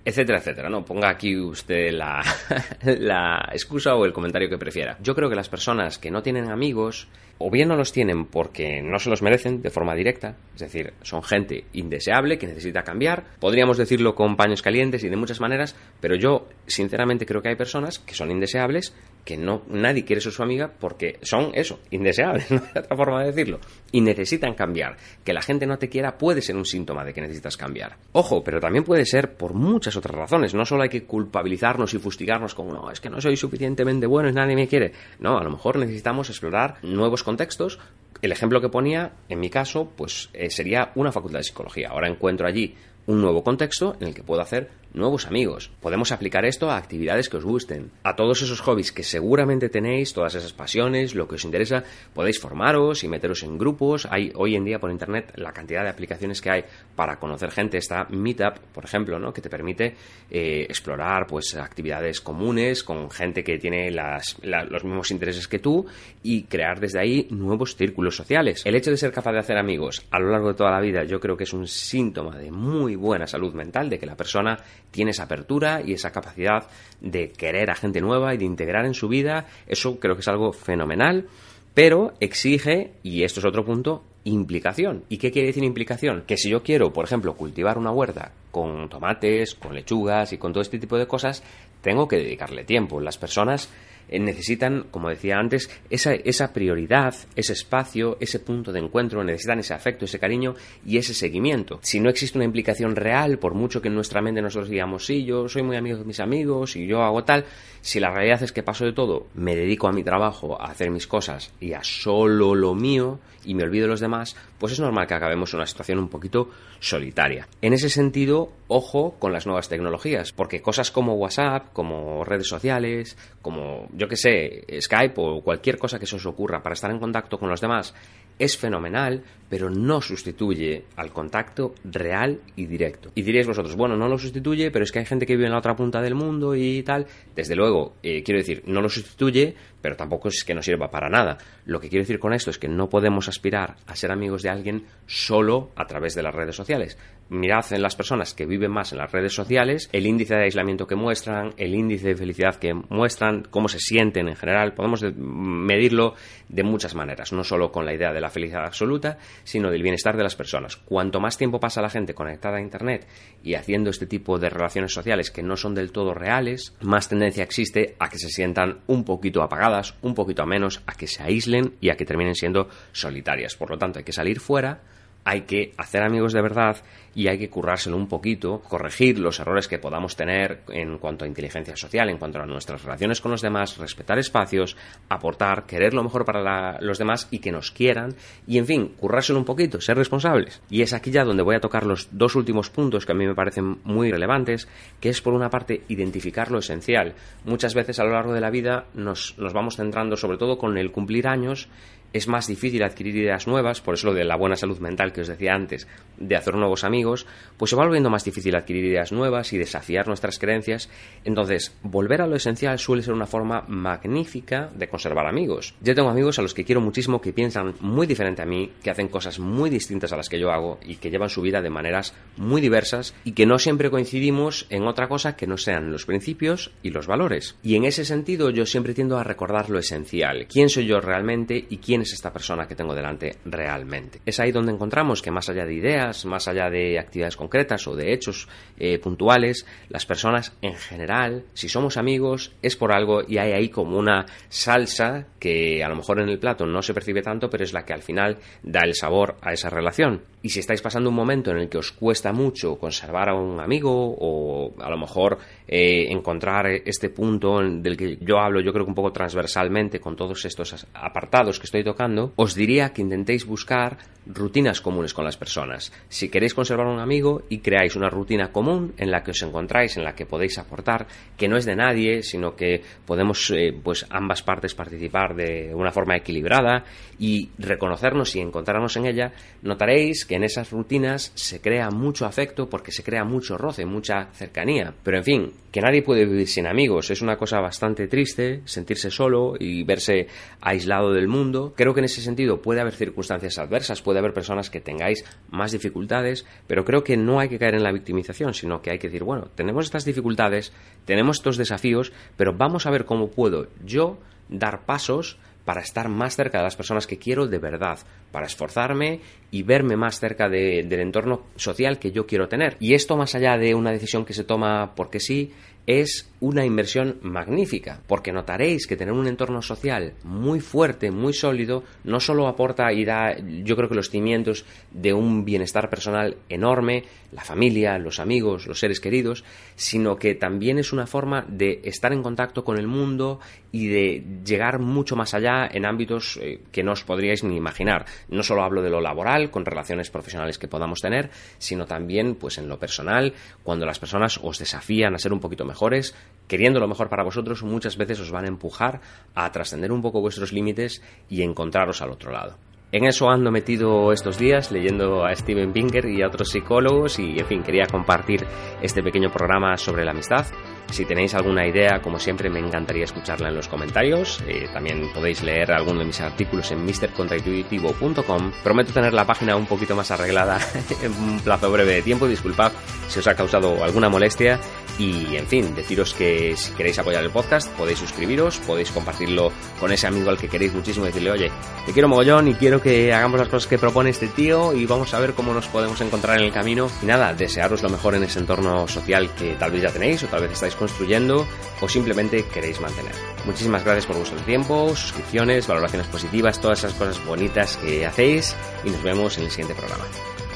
etcétera, 0.04 0.40
etcétera. 0.40 0.68
No, 0.68 0.84
ponga 0.84 1.10
aquí 1.10 1.38
usted 1.38 1.92
la, 1.92 2.24
la 2.84 3.50
excusa 3.52 3.94
o 3.94 4.04
el 4.04 4.14
comentario 4.14 4.50
que 4.50 4.58
prefiera. 4.58 4.98
Yo 5.00 5.14
creo 5.14 5.30
que 5.30 5.36
las 5.36 5.48
personas 5.48 6.00
que 6.00 6.10
no 6.10 6.24
tienen 6.24 6.50
amigos 6.50 7.08
o 7.40 7.50
bien 7.50 7.70
no 7.70 7.76
los 7.76 7.92
tienen 7.92 8.26
porque 8.26 8.82
no 8.82 9.00
se 9.00 9.10
los 9.10 9.22
merecen 9.22 9.62
de 9.62 9.70
forma 9.70 9.96
directa, 9.96 10.36
es 10.54 10.60
decir, 10.60 10.94
son 11.02 11.24
gente 11.24 11.66
indeseable 11.74 12.38
que 12.38 12.48
necesita 12.48 12.84
cambiar, 12.84 13.24
podríamos 13.40 13.78
decirlo 13.78 14.14
con 14.14 14.36
paños 14.36 14.62
calientes 14.62 15.04
y 15.04 15.10
de 15.10 15.16
muchas 15.16 15.40
maneras, 15.40 15.76
pero 16.02 16.16
yo 16.16 16.48
sinceramente 16.68 17.26
creo 17.26 17.42
que 17.42 17.50
hay 17.50 17.56
personas 17.56 17.98
que 18.00 18.14
son 18.14 18.30
indeseables, 18.30 18.94
que 19.24 19.38
no 19.38 19.64
nadie 19.70 20.06
quiere 20.06 20.22
ser 20.22 20.32
su 20.32 20.44
amiga 20.44 20.72
porque 20.80 21.20
son 21.22 21.52
eso, 21.54 21.80
indeseables, 21.92 22.50
no 22.52 22.62
hay 22.64 22.82
otra 22.82 22.96
forma 22.96 23.22
de 23.22 23.28
decirlo, 23.28 23.60
y 23.92 24.02
necesitan 24.02 24.54
cambiar. 24.54 24.98
Que 25.24 25.34
la 25.34 25.42
gente 25.42 25.66
no 25.66 25.78
te 25.78 25.90
quiera 25.90 26.18
puede 26.18 26.42
ser 26.42 26.56
un 26.56 26.66
síntoma 26.66 27.04
de 27.04 27.14
que 27.14 27.22
necesitas 27.22 27.58
cambiar. 27.58 27.98
Ojo, 28.14 28.44
pero 28.44 28.60
también 28.60 28.84
puede 28.84 29.06
ser 29.06 29.34
por 29.36 29.54
muchas 29.54 29.96
otras 29.96 30.16
razones, 30.16 30.54
no 30.54 30.66
solo 30.66 30.84
hay 30.84 30.90
que 30.90 31.04
culpabilizarnos 31.04 31.94
y 31.94 32.00
fustigarnos 32.00 32.56
como 32.56 32.74
no, 32.74 32.92
es 32.92 33.00
que 33.00 33.10
no 33.10 33.22
soy 33.22 33.38
suficientemente 33.38 34.08
bueno 34.08 34.30
y 34.30 34.34
nadie 34.34 34.56
me 34.56 34.68
quiere. 34.68 34.94
No, 35.20 35.38
a 35.38 35.44
lo 35.44 35.52
mejor 35.52 35.78
necesitamos 35.78 36.30
explorar 36.30 36.78
nuevos 36.82 37.24
contextos. 37.24 37.80
El 38.22 38.32
ejemplo 38.32 38.60
que 38.60 38.70
ponía, 38.70 39.14
en 39.30 39.40
mi 39.40 39.50
caso, 39.50 39.92
pues 39.96 40.30
eh, 40.34 40.50
sería 40.50 40.92
una 40.96 41.12
facultad 41.12 41.40
de 41.40 41.44
psicología. 41.44 41.90
Ahora 41.90 42.10
encuentro 42.10 42.48
allí 42.48 42.76
un 43.10 43.22
nuevo 43.22 43.44
contexto 43.44 43.96
en 44.00 44.10
el 44.10 44.14
que 44.14 44.24
puedo 44.24 44.42
hacer 44.42 44.70
nuevos 44.94 45.28
amigos. 45.28 45.72
Podemos 45.82 46.12
aplicar 46.12 46.46
esto 46.46 46.70
a 46.70 46.78
actividades 46.78 47.30
que 47.30 47.38
os 47.38 47.46
gusten, 47.46 47.92
a 48.04 48.16
todos 48.16 48.42
esos 48.42 48.62
hobbies 48.62 48.92
que 48.92 49.04
seguramente 49.04 49.70
tenéis, 49.70 50.14
todas 50.14 50.36
esas 50.36 50.54
pasiones, 50.54 51.16
lo 51.16 51.28
que 51.28 51.36
os 51.36 51.46
interesa, 51.46 51.84
podéis 52.14 52.40
formaros 52.40 53.04
y 53.04 53.08
meteros 53.08 53.44
en 53.44 53.58
grupos. 53.58 54.08
Hay 54.10 54.32
hoy 54.36 54.56
en 54.56 54.66
día 54.66 54.80
por 54.80 54.92
internet 54.92 55.32
la 55.36 55.52
cantidad 55.52 55.84
de 55.84 55.90
aplicaciones 55.90 56.42
que 56.42 56.50
hay 56.50 56.64
para 56.96 57.20
conocer 57.20 57.52
gente. 57.52 57.78
Está 57.78 58.08
Meetup, 58.10 58.60
por 58.74 58.86
ejemplo, 58.86 59.20
¿no? 59.20 59.34
que 59.34 59.42
te 59.42 59.50
permite 59.50 59.96
eh, 60.30 60.66
explorar 60.68 61.28
pues 61.28 61.56
actividades 61.56 62.22
comunes 62.22 62.84
con 62.84 63.10
gente 63.12 63.44
que 63.44 63.58
tiene 63.58 63.92
los 63.92 64.84
mismos 64.84 65.12
intereses 65.12 65.48
que 65.48 65.60
tú 65.60 65.86
y 66.24 66.44
crear 66.44 66.80
desde 66.80 67.00
ahí 67.00 67.28
nuevos 67.30 67.76
círculos 67.76 68.16
sociales. 68.16 68.62
El 68.66 68.76
hecho 68.76 68.92
de 68.92 68.98
ser 68.98 69.12
capaz 69.12 69.34
de 69.34 69.40
hacer 69.40 69.58
amigos 69.58 70.06
a 70.12 70.20
lo 70.20 70.32
largo 70.32 70.50
de 70.50 70.54
toda 70.56 70.72
la 70.72 70.82
vida 70.82 71.04
yo 71.04 71.20
creo 71.20 71.38
que 71.38 71.44
es 71.44 71.54
un 71.54 71.68
síntoma 71.68 72.38
de 72.38 72.52
muy 72.52 72.96
buena 72.96 73.28
salud 73.28 73.54
mental, 73.54 73.90
de 73.90 74.00
que 74.00 74.06
la 74.06 74.16
persona 74.16 74.58
tiene 74.92 75.12
esa 75.12 75.24
apertura 75.24 75.82
y 75.86 75.94
esa 75.94 76.12
capacidad 76.12 76.68
de 77.02 77.30
querer 77.30 77.70
a 77.70 77.76
gente 77.76 78.02
nueva 78.02 78.34
y 78.34 78.38
de 78.38 78.46
integrar 78.46 78.86
en 78.86 78.94
su 78.94 79.08
vida. 79.08 79.46
Eso 79.68 80.00
creo 80.00 80.16
que 80.16 80.22
es 80.22 80.28
algo 80.28 80.52
fenomenal, 80.52 81.28
pero 81.74 82.14
exige, 82.20 82.94
y 83.04 83.24
esto 83.24 83.40
es 83.40 83.46
otro 83.46 83.66
punto, 83.66 84.04
implicación. 84.24 85.04
¿Y 85.10 85.18
qué 85.18 85.32
quiere 85.32 85.48
decir 85.48 85.64
implicación? 85.64 86.24
Que 86.28 86.38
si 86.38 86.50
yo 86.50 86.64
quiero, 86.64 86.92
por 86.92 87.06
ejemplo, 87.06 87.36
cultivar 87.36 87.78
una 87.78 87.92
huerta 87.92 88.32
con 88.52 88.90
tomates, 88.90 89.56
con 89.56 89.74
lechugas 89.74 90.34
y 90.34 90.38
con 90.38 90.52
todo 90.52 90.62
este 90.62 90.80
tipo 90.80 90.98
de 90.98 91.08
cosas, 91.08 91.44
tengo 91.82 92.08
que 92.08 92.18
dedicarle 92.18 92.64
tiempo. 92.66 93.00
Las 93.00 93.18
personas 93.18 93.70
necesitan, 94.18 94.86
como 94.92 95.10
decía 95.10 95.38
antes, 95.38 95.70
esa, 95.90 96.14
esa 96.14 96.54
prioridad, 96.54 97.14
ese 97.36 97.54
espacio, 97.54 98.18
ese 98.20 98.40
punto 98.40 98.72
de 98.72 98.80
encuentro, 98.80 99.24
necesitan 99.24 99.60
ese 99.60 99.74
afecto, 99.74 100.06
ese 100.06 100.20
cariño 100.20 100.56
y 100.86 100.98
ese 100.98 101.14
seguimiento. 101.14 101.80
Si 101.84 102.00
no 102.00 102.10
existe 102.10 102.38
una 102.38 102.46
implicación 102.46 102.96
real, 102.96 103.38
por 103.38 103.54
mucho 103.54 103.82
que 103.82 103.90
en 103.90 103.96
nuestra 103.96 104.22
mente 104.22 104.42
nosotros 104.42 104.70
digamos, 104.70 105.06
sí, 105.06 105.26
yo 105.26 105.48
soy 105.48 105.64
muy 105.64 105.78
amigo 105.78 105.98
de 105.98 106.06
mis 106.06 106.20
amigos 106.20 106.76
y 106.76 106.88
yo 106.88 107.04
hago 107.04 107.24
tal, 107.24 107.46
si 107.82 108.00
la 108.00 108.12
realidad 108.12 108.44
es 108.44 108.52
que 108.52 108.64
paso 108.64 108.86
de 108.86 108.94
todo, 108.94 109.28
me 109.36 109.56
dedico 109.56 109.88
a 109.88 109.92
mi 109.92 110.04
trabajo, 110.04 110.60
a 110.62 110.72
hacer 110.72 110.90
mis 110.92 111.08
cosas 111.08 111.52
y 111.60 111.74
a 111.74 111.84
solo 111.84 112.56
lo 112.56 112.76
mío 112.76 113.20
y 113.46 113.54
me 113.54 113.64
olvido 113.64 113.84
de 113.84 113.92
los 113.92 114.00
demás, 114.00 114.36
pues 114.58 114.74
es 114.74 114.80
normal 114.80 115.08
que 115.08 115.14
acabemos 115.14 115.54
en 115.54 115.60
una 115.60 115.66
situación 115.66 116.00
un 116.00 116.10
poquito 116.10 116.50
solitaria. 116.80 117.48
En 117.62 117.74
ese 117.74 117.90
sentido, 117.90 118.52
ojo 118.68 119.16
con 119.18 119.32
las 119.32 119.46
nuevas 119.46 119.70
tecnologías, 119.70 120.32
porque 120.34 120.62
cosas 120.62 120.92
como 120.92 121.14
WhatsApp, 121.14 121.72
como 121.74 122.24
redes 122.26 122.48
sociales, 122.48 123.18
como 123.42 123.88
yo 124.00 124.08
que 124.08 124.16
sé, 124.16 124.66
Skype 124.80 125.14
o 125.18 125.42
cualquier 125.42 125.78
cosa 125.78 126.00
que 126.00 126.06
se 126.06 126.16
os 126.16 126.26
ocurra 126.26 126.64
para 126.64 126.74
estar 126.74 126.90
en 126.90 127.00
contacto 127.00 127.38
con 127.38 127.50
los 127.50 127.62
demás 127.62 127.94
es 128.40 128.58
fenomenal, 128.58 129.22
pero 129.50 129.70
no 129.70 130.02
sustituye 130.02 130.86
al 130.96 131.12
contacto 131.12 131.76
real 131.84 132.40
y 132.56 132.66
directo. 132.66 133.12
Y 133.14 133.22
diréis 133.22 133.46
vosotros, 133.46 133.76
bueno, 133.76 133.98
no 133.98 134.08
lo 134.08 134.18
sustituye, 134.18 134.72
pero 134.72 134.84
es 134.84 134.92
que 134.94 135.00
hay 135.00 135.06
gente 135.06 135.26
que 135.26 135.36
vive 135.36 135.48
en 135.48 135.52
la 135.52 135.60
otra 135.60 135.76
punta 135.76 136.02
del 136.02 136.16
mundo 136.16 136.56
y 136.56 136.82
tal. 136.84 137.06
Desde 137.36 137.56
luego, 137.56 137.96
eh, 138.02 138.24
quiero 138.24 138.40
decir, 138.40 138.64
no 138.66 138.82
lo 138.82 138.88
sustituye, 138.88 139.56
pero 139.82 139.98
tampoco 139.98 140.30
es 140.30 140.46
que 140.46 140.56
no 140.56 140.62
sirva 140.62 140.90
para 140.90 141.10
nada. 141.10 141.38
Lo 141.66 141.82
que 141.82 141.90
quiero 141.90 142.04
decir 142.04 142.20
con 142.20 142.34
esto 142.34 142.50
es 142.50 142.58
que 142.58 142.70
no 142.70 142.90
podemos 142.90 143.28
aspirar 143.28 143.76
a 143.86 143.96
ser 143.98 144.12
amigos 144.12 144.42
de 144.42 144.50
alguien 144.50 144.86
solo 145.06 145.72
a 145.76 145.86
través 145.86 146.16
de 146.16 146.24
las 146.24 146.34
redes 146.34 146.56
sociales 146.56 146.98
mirad 147.30 147.66
en 147.72 147.82
las 147.82 147.96
personas 147.96 148.34
que 148.34 148.46
viven 148.46 148.72
más 148.72 148.92
en 148.92 148.98
las 148.98 149.12
redes 149.12 149.34
sociales, 149.34 149.90
el 149.94 150.06
índice 150.06 150.36
de 150.36 150.44
aislamiento 150.44 150.88
que 150.88 150.96
muestran, 150.96 151.54
el 151.58 151.74
índice 151.74 152.10
de 152.10 152.16
felicidad 152.16 152.56
que 152.56 152.74
muestran, 152.74 153.44
cómo 153.50 153.68
se 153.68 153.80
sienten 153.80 154.28
en 154.28 154.36
general, 154.36 154.74
podemos 154.74 155.04
medirlo 155.16 156.16
de 156.48 156.64
muchas 156.64 156.96
maneras, 156.96 157.32
no 157.32 157.44
solo 157.44 157.72
con 157.72 157.86
la 157.86 157.94
idea 157.94 158.12
de 158.12 158.22
la 158.22 158.30
felicidad 158.30 158.66
absoluta, 158.66 159.18
sino 159.44 159.70
del 159.70 159.84
bienestar 159.84 160.18
de 160.18 160.24
las 160.24 160.36
personas. 160.36 160.78
Cuanto 160.78 161.20
más 161.20 161.38
tiempo 161.38 161.60
pasa 161.60 161.82
la 161.82 161.90
gente 161.90 162.14
conectada 162.14 162.58
a 162.58 162.62
Internet 162.62 163.08
y 163.44 163.54
haciendo 163.54 163.90
este 163.90 164.08
tipo 164.08 164.40
de 164.40 164.50
relaciones 164.50 164.94
sociales 164.94 165.32
que 165.32 165.44
no 165.44 165.56
son 165.56 165.76
del 165.76 165.92
todo 165.92 166.14
reales, 166.14 166.76
más 166.82 167.10
tendencia 167.10 167.44
existe 167.44 167.96
a 168.00 168.10
que 168.10 168.18
se 168.18 168.30
sientan 168.30 168.80
un 168.88 169.04
poquito 169.04 169.44
apagadas, 169.44 169.96
un 170.02 170.16
poquito 170.16 170.44
a 170.44 170.48
menos, 170.48 170.82
a 170.88 170.94
que 170.94 171.08
se 171.08 171.24
aíslen 171.24 171.76
y 171.80 171.90
a 171.90 171.96
que 171.96 172.06
terminen 172.06 172.36
siendo 172.36 172.70
solitarias. 172.92 173.56
Por 173.56 173.70
lo 173.70 173.78
tanto, 173.78 174.00
hay 174.00 174.06
que 174.06 174.12
salir 174.12 174.40
fuera, 174.40 174.82
hay 175.24 175.42
que 175.42 175.74
hacer 175.78 176.04
amigos 176.04 176.34
de 176.34 176.42
verdad 176.42 176.78
y 177.16 177.28
hay 177.28 177.38
que 177.38 177.50
currárselo 177.50 177.98
un 177.98 178.08
poquito, 178.08 178.62
corregir 178.62 179.20
los 179.20 179.40
errores 179.40 179.68
que 179.68 179.80
podamos 179.80 180.16
tener 180.16 180.62
en 180.70 180.98
cuanto 181.00 181.26
a 181.26 181.28
inteligencia 181.28 181.76
social, 181.76 182.10
en 182.10 182.18
cuanto 182.18 182.40
a 182.40 182.46
nuestras 182.46 182.84
relaciones 182.84 183.20
con 183.20 183.32
los 183.32 183.42
demás, 183.42 183.78
respetar 183.78 184.20
espacios, 184.20 184.78
aportar, 185.10 185.66
querer 185.66 185.94
lo 185.94 186.04
mejor 186.04 186.24
para 186.24 186.80
los 186.82 186.98
demás 186.98 187.28
y 187.32 187.40
que 187.40 187.52
nos 187.52 187.72
quieran 187.72 188.16
y 188.48 188.58
en 188.58 188.66
fin, 188.66 188.94
currárselo 188.98 189.40
un 189.40 189.46
poquito, 189.46 189.82
ser 189.82 189.98
responsables. 189.98 190.62
Y 190.70 190.82
es 190.82 190.94
aquí 190.94 191.12
ya 191.12 191.26
donde 191.26 191.44
voy 191.44 191.56
a 191.56 191.60
tocar 191.60 191.86
los 191.86 192.08
dos 192.12 192.36
últimos 192.36 192.70
puntos 192.70 193.06
que 193.06 193.12
a 193.12 193.16
mí 193.16 193.26
me 193.26 193.36
parecen 193.36 193.80
muy 193.84 194.12
relevantes, 194.12 194.68
que 195.00 195.10
es 195.10 195.22
por 195.22 195.34
una 195.34 195.50
parte 195.50 195.84
identificar 195.90 196.52
lo 196.52 196.60
esencial. 196.60 197.16
Muchas 197.44 197.74
veces 197.74 198.00
a 198.00 198.04
lo 198.04 198.12
largo 198.12 198.34
de 198.34 198.42
la 198.42 198.50
vida 198.50 198.86
nos, 198.94 199.38
nos 199.38 199.54
vamos 199.54 199.76
centrando 199.76 200.16
sobre 200.16 200.38
todo 200.38 200.58
con 200.58 200.78
el 200.78 200.92
cumplir 200.92 201.28
años 201.28 201.70
es 202.14 202.28
más 202.28 202.48
difícil 202.48 202.84
adquirir 202.84 203.16
ideas 203.16 203.48
nuevas, 203.48 203.82
por 203.82 203.96
eso 203.96 204.08
lo 204.08 204.14
de 204.14 204.24
la 204.24 204.36
buena 204.36 204.56
salud 204.56 204.80
mental 204.80 205.14
que 205.14 205.22
os 205.22 205.28
decía 205.28 205.54
antes, 205.54 205.88
de 206.18 206.36
hacer 206.36 206.56
nuevos 206.56 206.84
amigos, 206.84 207.26
pues 207.58 207.70
se 207.70 207.76
va 207.76 207.86
volviendo 207.86 208.10
más 208.10 208.26
difícil 208.26 208.56
adquirir 208.56 208.86
ideas 208.86 209.12
nuevas 209.12 209.54
y 209.54 209.58
desafiar 209.58 210.08
nuestras 210.08 210.40
creencias. 210.40 210.90
Entonces, 211.24 211.76
volver 211.84 212.22
a 212.22 212.28
lo 212.28 212.36
esencial 212.36 212.80
suele 212.80 213.04
ser 213.04 213.14
una 213.14 213.26
forma 213.26 213.64
magnífica 213.68 214.70
de 214.76 214.88
conservar 214.88 215.28
amigos. 215.28 215.76
Yo 215.82 215.96
tengo 215.96 216.10
amigos 216.10 216.40
a 216.40 216.42
los 216.42 216.54
que 216.54 216.66
quiero 216.66 216.82
muchísimo, 216.82 217.22
que 217.22 217.34
piensan 217.34 217.76
muy 217.80 218.08
diferente 218.08 218.42
a 218.42 218.46
mí, 218.46 218.72
que 218.84 218.90
hacen 218.90 219.08
cosas 219.08 219.40
muy 219.40 219.70
distintas 219.70 220.12
a 220.14 220.18
las 220.18 220.30
que 220.30 220.40
yo 220.40 220.52
hago 220.52 220.80
y 220.86 220.96
que 220.96 221.10
llevan 221.10 221.30
su 221.30 221.42
vida 221.42 221.62
de 221.62 221.70
maneras 221.70 222.14
muy 222.38 222.62
diversas 222.62 223.14
y 223.24 223.34
que 223.34 223.46
no 223.46 223.60
siempre 223.60 223.90
coincidimos 223.90 224.66
en 224.70 224.88
otra 224.88 225.08
cosa 225.08 225.36
que 225.36 225.48
no 225.48 225.58
sean 225.58 225.92
los 225.92 226.06
principios 226.06 226.72
y 226.84 226.90
los 226.90 227.08
valores. 227.08 227.56
Y 227.64 227.76
en 227.76 227.86
ese 227.86 228.06
sentido 228.06 228.50
yo 228.50 228.66
siempre 228.66 228.94
tiendo 228.94 229.18
a 229.18 229.24
recordar 229.24 229.70
lo 229.70 229.80
esencial, 229.80 230.48
quién 230.48 230.70
soy 230.70 230.86
yo 230.86 231.00
realmente 231.00 231.66
y 231.70 231.78
quién 231.78 231.99
es 232.02 232.14
esta 232.14 232.32
persona 232.32 232.68
que 232.68 232.76
tengo 232.76 232.94
delante 232.94 233.38
realmente. 233.46 234.22
Es 234.26 234.40
ahí 234.40 234.52
donde 234.52 234.72
encontramos 234.72 235.22
que 235.22 235.32
más 235.32 235.50
allá 235.50 235.66
de 235.66 235.74
ideas, 235.74 236.26
más 236.26 236.48
allá 236.48 236.70
de 236.70 237.00
actividades 237.00 237.36
concretas 237.36 237.88
o 237.88 237.96
de 237.96 238.14
hechos 238.14 238.48
eh, 238.78 239.00
puntuales, 239.00 239.66
las 239.90 240.06
personas 240.06 240.54
en 240.62 240.76
general, 240.76 241.44
si 241.54 241.70
somos 241.70 241.98
amigos, 241.98 242.54
es 242.62 242.76
por 242.76 242.92
algo 242.92 243.22
y 243.28 243.38
hay 243.38 243.52
ahí 243.52 243.70
como 243.70 243.98
una 243.98 244.26
salsa 244.50 245.28
que 245.40 245.84
a 245.84 245.90
lo 245.90 245.96
mejor 245.96 246.22
en 246.22 246.30
el 246.30 246.40
plato 246.40 246.66
no 246.66 246.82
se 246.82 246.94
percibe 246.94 247.22
tanto, 247.22 247.50
pero 247.50 247.64
es 247.64 247.74
la 247.74 247.86
que 247.86 247.94
al 247.94 248.02
final 248.02 248.38
da 248.64 248.82
el 248.84 248.96
sabor 248.96 249.38
a 249.42 249.54
esa 249.54 249.70
relación. 249.70 250.22
Y 250.42 250.50
si 250.50 250.60
estáis 250.60 250.82
pasando 250.82 251.10
un 251.10 251.16
momento 251.16 251.52
en 251.52 251.58
el 251.58 251.70
que 251.70 251.78
os 251.78 251.92
cuesta 251.92 252.32
mucho 252.32 252.78
conservar 252.78 253.30
a 253.30 253.36
un 253.36 253.60
amigo 253.60 253.92
o 253.92 254.74
a 254.82 254.90
lo 254.90 254.98
mejor 254.98 255.38
eh, 255.68 256.08
encontrar 256.10 256.68
este 256.68 257.10
punto 257.10 257.60
del 257.60 257.98
que 257.98 258.18
yo 258.22 258.40
hablo, 258.40 258.62
yo 258.62 258.72
creo 258.72 258.86
que 258.86 258.90
un 258.90 258.96
poco 258.96 259.12
transversalmente 259.12 260.00
con 260.00 260.16
todos 260.16 260.46
estos 260.46 260.88
apartados 260.94 261.60
que 261.60 261.66
estoy 261.66 261.84
tocando, 261.90 262.34
os 262.38 262.54
diría 262.54 262.94
que 262.94 263.02
intentéis 263.02 263.50
buscar 263.50 263.98
rutinas 264.30 264.82
comunes 264.82 265.14
con 265.14 265.26
las 265.26 265.38
personas. 265.38 265.92
Si 266.08 266.30
queréis 266.30 266.54
conservar 266.54 266.88
un 266.88 267.00
amigo 267.00 267.44
y 267.50 267.60
creáis 267.60 267.96
una 267.96 268.10
rutina 268.10 268.52
común 268.52 268.94
en 268.98 269.10
la 269.12 269.24
que 269.24 269.32
os 269.32 269.42
encontráis, 269.42 269.98
en 269.98 270.04
la 270.04 270.14
que 270.14 270.26
podéis 270.26 270.58
aportar, 270.60 271.08
que 271.36 271.48
no 271.48 271.58
es 271.58 271.66
de 271.66 271.76
nadie, 271.76 272.22
sino 272.22 272.56
que 272.56 272.84
podemos 273.06 273.52
eh, 273.52 273.74
pues 273.84 274.06
ambas 274.10 274.44
partes 274.44 274.76
participar 274.76 275.36
de 275.36 275.74
una 275.74 275.92
forma 275.92 276.16
equilibrada 276.16 276.84
y 277.18 277.50
reconocernos 277.58 278.36
y 278.36 278.40
encontrarnos 278.40 278.96
en 278.98 279.08
ella, 279.08 279.34
notaréis 279.64 280.26
que 280.26 280.36
en 280.36 280.44
esas 280.44 280.72
rutinas 280.72 281.32
se 281.36 281.60
crea 281.60 281.90
mucho 281.90 282.26
afecto 282.26 282.70
porque 282.70 282.92
se 282.92 283.04
crea 283.04 283.24
mucho 283.24 283.58
roce, 283.58 283.86
mucha 283.86 284.28
cercanía. 284.34 284.94
Pero 285.04 285.18
en 285.18 285.24
fin, 285.24 285.54
que 285.72 285.82
nadie 285.82 286.02
puede 286.02 286.26
vivir 286.26 286.48
sin 286.48 286.68
amigos. 286.68 287.10
Es 287.10 287.22
una 287.22 287.38
cosa 287.38 287.60
bastante 287.60 288.08
triste 288.08 288.62
sentirse 288.66 289.10
solo 289.10 289.56
y 289.60 289.84
verse 289.84 290.28
aislado 290.62 291.12
del 291.14 291.28
mundo. 291.28 291.74
Creo 291.80 291.94
que 291.94 292.02
en 292.02 292.06
ese 292.08 292.20
sentido 292.20 292.62
puede 292.62 292.82
haber 292.82 292.94
circunstancias 292.94 293.58
adversas, 293.58 294.02
puede 294.02 294.20
haber 294.20 294.34
personas 294.34 294.70
que 294.70 294.82
tengáis 294.82 295.24
más 295.50 295.72
dificultades, 295.72 296.46
pero 296.68 296.84
creo 296.84 297.06
que 297.06 297.16
no 297.16 297.40
hay 297.40 297.48
que 297.48 297.58
caer 297.58 297.76
en 297.76 297.84
la 297.84 297.94
victimización, 297.94 298.54
sino 298.54 298.82
que 298.82 298.92
hay 298.92 299.00
que 299.00 299.08
decir, 299.08 299.24
bueno, 299.24 299.48
tenemos 299.56 299.86
estas 299.86 300.04
dificultades, 300.04 300.74
tenemos 301.06 301.38
estos 301.38 301.56
desafíos, 301.56 302.12
pero 302.36 302.52
vamos 302.52 302.86
a 302.86 302.92
ver 302.92 303.06
cómo 303.06 303.30
puedo 303.30 303.70
yo 303.86 304.18
dar 304.50 304.86
pasos 304.86 305.40
para 305.64 305.80
estar 305.80 306.10
más 306.10 306.36
cerca 306.36 306.58
de 306.58 306.66
las 306.66 306.76
personas 306.76 307.08
que 307.08 307.18
quiero 307.18 307.48
de 307.48 307.60
verdad, 307.60 308.00
para 308.34 308.48
esforzarme 308.48 309.22
y 309.50 309.64
verme 309.64 309.96
más 309.96 310.20
cerca 310.20 310.50
del 310.50 310.92
entorno 310.92 311.44
social 311.56 311.98
que 311.98 312.12
yo 312.12 312.26
quiero 312.26 312.50
tener. 312.50 312.76
Y 312.82 312.94
esto 312.94 313.16
más 313.16 313.36
allá 313.36 313.58
de 313.58 313.74
una 313.74 313.92
decisión 313.92 314.26
que 314.26 314.34
se 314.34 314.44
toma 314.44 314.96
porque 314.96 315.22
sí, 315.22 315.54
es 315.86 316.30
una 316.42 316.66
inversión 316.66 317.18
magnífica, 317.22 318.02
porque 318.08 318.32
notaréis 318.32 318.88
que 318.88 318.96
tener 318.96 319.14
un 319.14 319.28
entorno 319.28 319.62
social 319.62 320.14
muy 320.24 320.60
fuerte, 320.62 321.12
muy 321.12 321.34
sólido, 321.34 321.84
no 322.04 322.20
solo 322.20 322.48
aporta 322.48 322.94
y 322.94 323.04
da, 323.04 323.38
yo 323.38 323.76
creo 323.76 323.90
que 323.90 323.96
los 323.96 324.10
cimientos 324.10 324.66
de 324.92 325.14
un 325.14 325.44
bienestar 325.44 325.90
personal 325.90 326.38
enorme, 326.48 327.04
la 327.32 327.44
familia, 327.44 327.98
los 327.98 328.20
amigos, 328.20 328.68
los 328.68 328.80
seres 328.80 329.00
queridos, 329.00 329.44
sino 329.76 330.16
que 330.16 330.36
también 330.36 330.80
es 330.80 330.94
una 330.94 331.08
forma 331.08 331.46
de 331.48 331.82
estar 331.84 332.14
en 332.14 332.24
contacto 332.24 332.64
con 332.64 332.78
el 332.78 332.88
mundo 332.88 333.40
y 333.72 333.88
de 333.88 334.24
llegar 334.46 334.80
mucho 334.80 335.16
más 335.16 335.34
allá 335.34 335.68
en 335.72 335.86
ámbitos 335.86 336.40
eh, 336.42 336.62
que 336.72 336.84
no 336.84 336.94
os 336.94 337.04
podríais 337.04 337.44
ni 337.44 337.56
imaginar. 337.56 338.06
No 338.30 338.44
solo 338.44 338.64
hablo 338.64 338.82
de 338.82 338.90
lo 338.90 339.02
laboral, 339.02 339.52
con 339.52 339.66
relaciones 339.66 340.10
profesionales 340.10 340.58
que 340.58 340.68
podamos 340.68 341.02
tener, 341.02 341.30
sino 341.58 341.86
también 341.86 342.36
pues 342.36 342.58
en 342.58 342.68
lo 342.68 342.80
personal, 342.80 343.34
cuando 343.64 343.86
las 343.86 344.00
personas 344.00 344.40
os 344.42 344.58
desafían 344.58 345.14
a 345.14 345.20
ser 345.20 345.34
un 345.34 345.40
poquito 345.40 345.66
mejores, 345.70 346.16
queriendo 346.48 346.82
lo 346.82 346.88
mejor 346.90 347.08
para 347.08 347.24
vosotros, 347.24 347.64
muchas 347.64 347.96
veces 347.96 348.20
os 348.20 348.32
van 348.32 348.44
a 348.44 348.50
empujar 348.50 349.00
a 349.36 349.50
trascender 349.52 349.92
un 349.92 350.02
poco 350.02 350.20
vuestros 350.20 350.52
límites 350.52 351.02
y 351.30 351.44
encontraros 351.44 352.02
al 352.02 352.10
otro 352.10 352.32
lado. 352.32 352.58
En 352.92 353.06
eso 353.06 353.30
ando 353.30 353.52
metido 353.52 354.12
estos 354.12 354.40
días 354.40 354.72
leyendo 354.72 355.24
a 355.24 355.36
Steven 355.36 355.72
Pinker 355.72 356.06
y 356.06 356.24
a 356.24 356.28
otros 356.28 356.50
psicólogos 356.50 357.20
y 357.20 357.38
en 357.38 357.46
fin, 357.46 357.62
quería 357.62 357.86
compartir 357.86 358.46
este 358.82 359.04
pequeño 359.04 359.30
programa 359.30 359.78
sobre 359.78 360.04
la 360.04 360.12
amistad. 360.12 360.48
Si 360.92 361.06
tenéis 361.06 361.36
alguna 361.36 361.68
idea, 361.68 362.02
como 362.02 362.20
siempre, 362.20 362.50
me 362.50 362.60
encantaría 362.60 363.06
escucharla 363.06 363.50
en 363.50 363.56
los 363.56 363.68
comentarios. 363.68 364.42
Eh, 364.48 364.68
también 364.74 365.12
podéis 365.14 365.44
leer 365.44 365.72
alguno 365.72 366.00
de 366.00 366.06
mis 366.06 366.20
artículos 366.20 366.72
en 366.72 366.84
mrcontraintuitivo.com. 366.84 368.52
Prometo 368.64 368.94
tener 368.94 369.14
la 369.14 369.26
página 369.26 369.56
un 369.56 369.66
poquito 369.66 369.96
más 369.96 370.12
arreglada 370.12 370.60
en 371.02 371.12
un 371.12 371.40
plazo 371.40 371.72
breve 371.72 371.96
de 371.96 372.02
tiempo. 372.02 372.28
Disculpad 372.28 372.72
si 373.08 373.20
os 373.20 373.28
ha 373.28 373.36
causado 373.36 373.84
alguna 373.84 374.10
molestia. 374.10 374.60
Y 374.98 375.38
en 375.38 375.48
fin, 375.48 375.74
deciros 375.76 376.14
que 376.14 376.58
si 376.58 376.74
queréis 376.74 377.00
apoyar 377.00 377.24
el 377.24 377.30
podcast, 377.30 377.70
podéis 377.72 378.00
suscribiros, 378.00 378.58
podéis 378.60 378.92
compartirlo 378.92 379.52
con 379.80 379.94
ese 379.94 380.08
amigo 380.08 380.30
al 380.30 380.38
que 380.38 380.50
queréis 380.50 380.74
muchísimo 380.74 381.06
y 381.06 381.10
decirle, 381.10 381.32
oye, 381.32 381.52
te 381.86 381.94
quiero 381.94 382.10
mogollón 382.10 382.50
y 382.50 382.56
quiero 382.56 382.82
que 382.82 383.14
hagamos 383.14 383.40
las 383.40 383.48
cosas 383.48 383.68
que 383.68 383.78
propone 383.78 384.10
este 384.10 384.28
tío 384.28 384.74
y 384.74 384.86
vamos 384.86 385.14
a 385.14 385.20
ver 385.20 385.34
cómo 385.34 385.54
nos 385.54 385.68
podemos 385.68 386.02
encontrar 386.02 386.38
en 386.40 386.46
el 386.48 386.52
camino. 386.52 386.90
Y 387.02 387.06
nada, 387.06 387.34
desearos 387.34 387.82
lo 387.82 387.90
mejor 387.90 388.16
en 388.16 388.24
ese 388.24 388.40
entorno 388.40 388.88
social 388.90 389.30
que 389.36 389.54
tal 389.54 389.72
vez 389.72 389.84
ya 389.84 389.92
tenéis 389.92 390.24
o 390.24 390.28
tal 390.28 390.42
vez 390.42 390.52
estáis 390.52 390.76
construyendo 390.80 391.46
o 391.82 391.88
simplemente 391.88 392.46
queréis 392.46 392.80
mantener. 392.82 393.14
Muchísimas 393.46 393.84
gracias 393.84 394.06
por 394.06 394.16
vuestro 394.16 394.40
tiempo, 394.40 394.96
suscripciones, 394.96 395.68
valoraciones 395.68 396.08
positivas, 396.08 396.60
todas 396.60 396.80
esas 396.80 396.94
cosas 396.94 397.24
bonitas 397.26 397.78
que 397.78 398.06
hacéis 398.06 398.56
y 398.84 398.90
nos 398.90 399.04
vemos 399.04 399.38
en 399.38 399.44
el 399.44 399.52
siguiente 399.52 399.76
programa. 399.76 400.06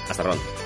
Hasta 0.10 0.24
pronto. 0.24 0.63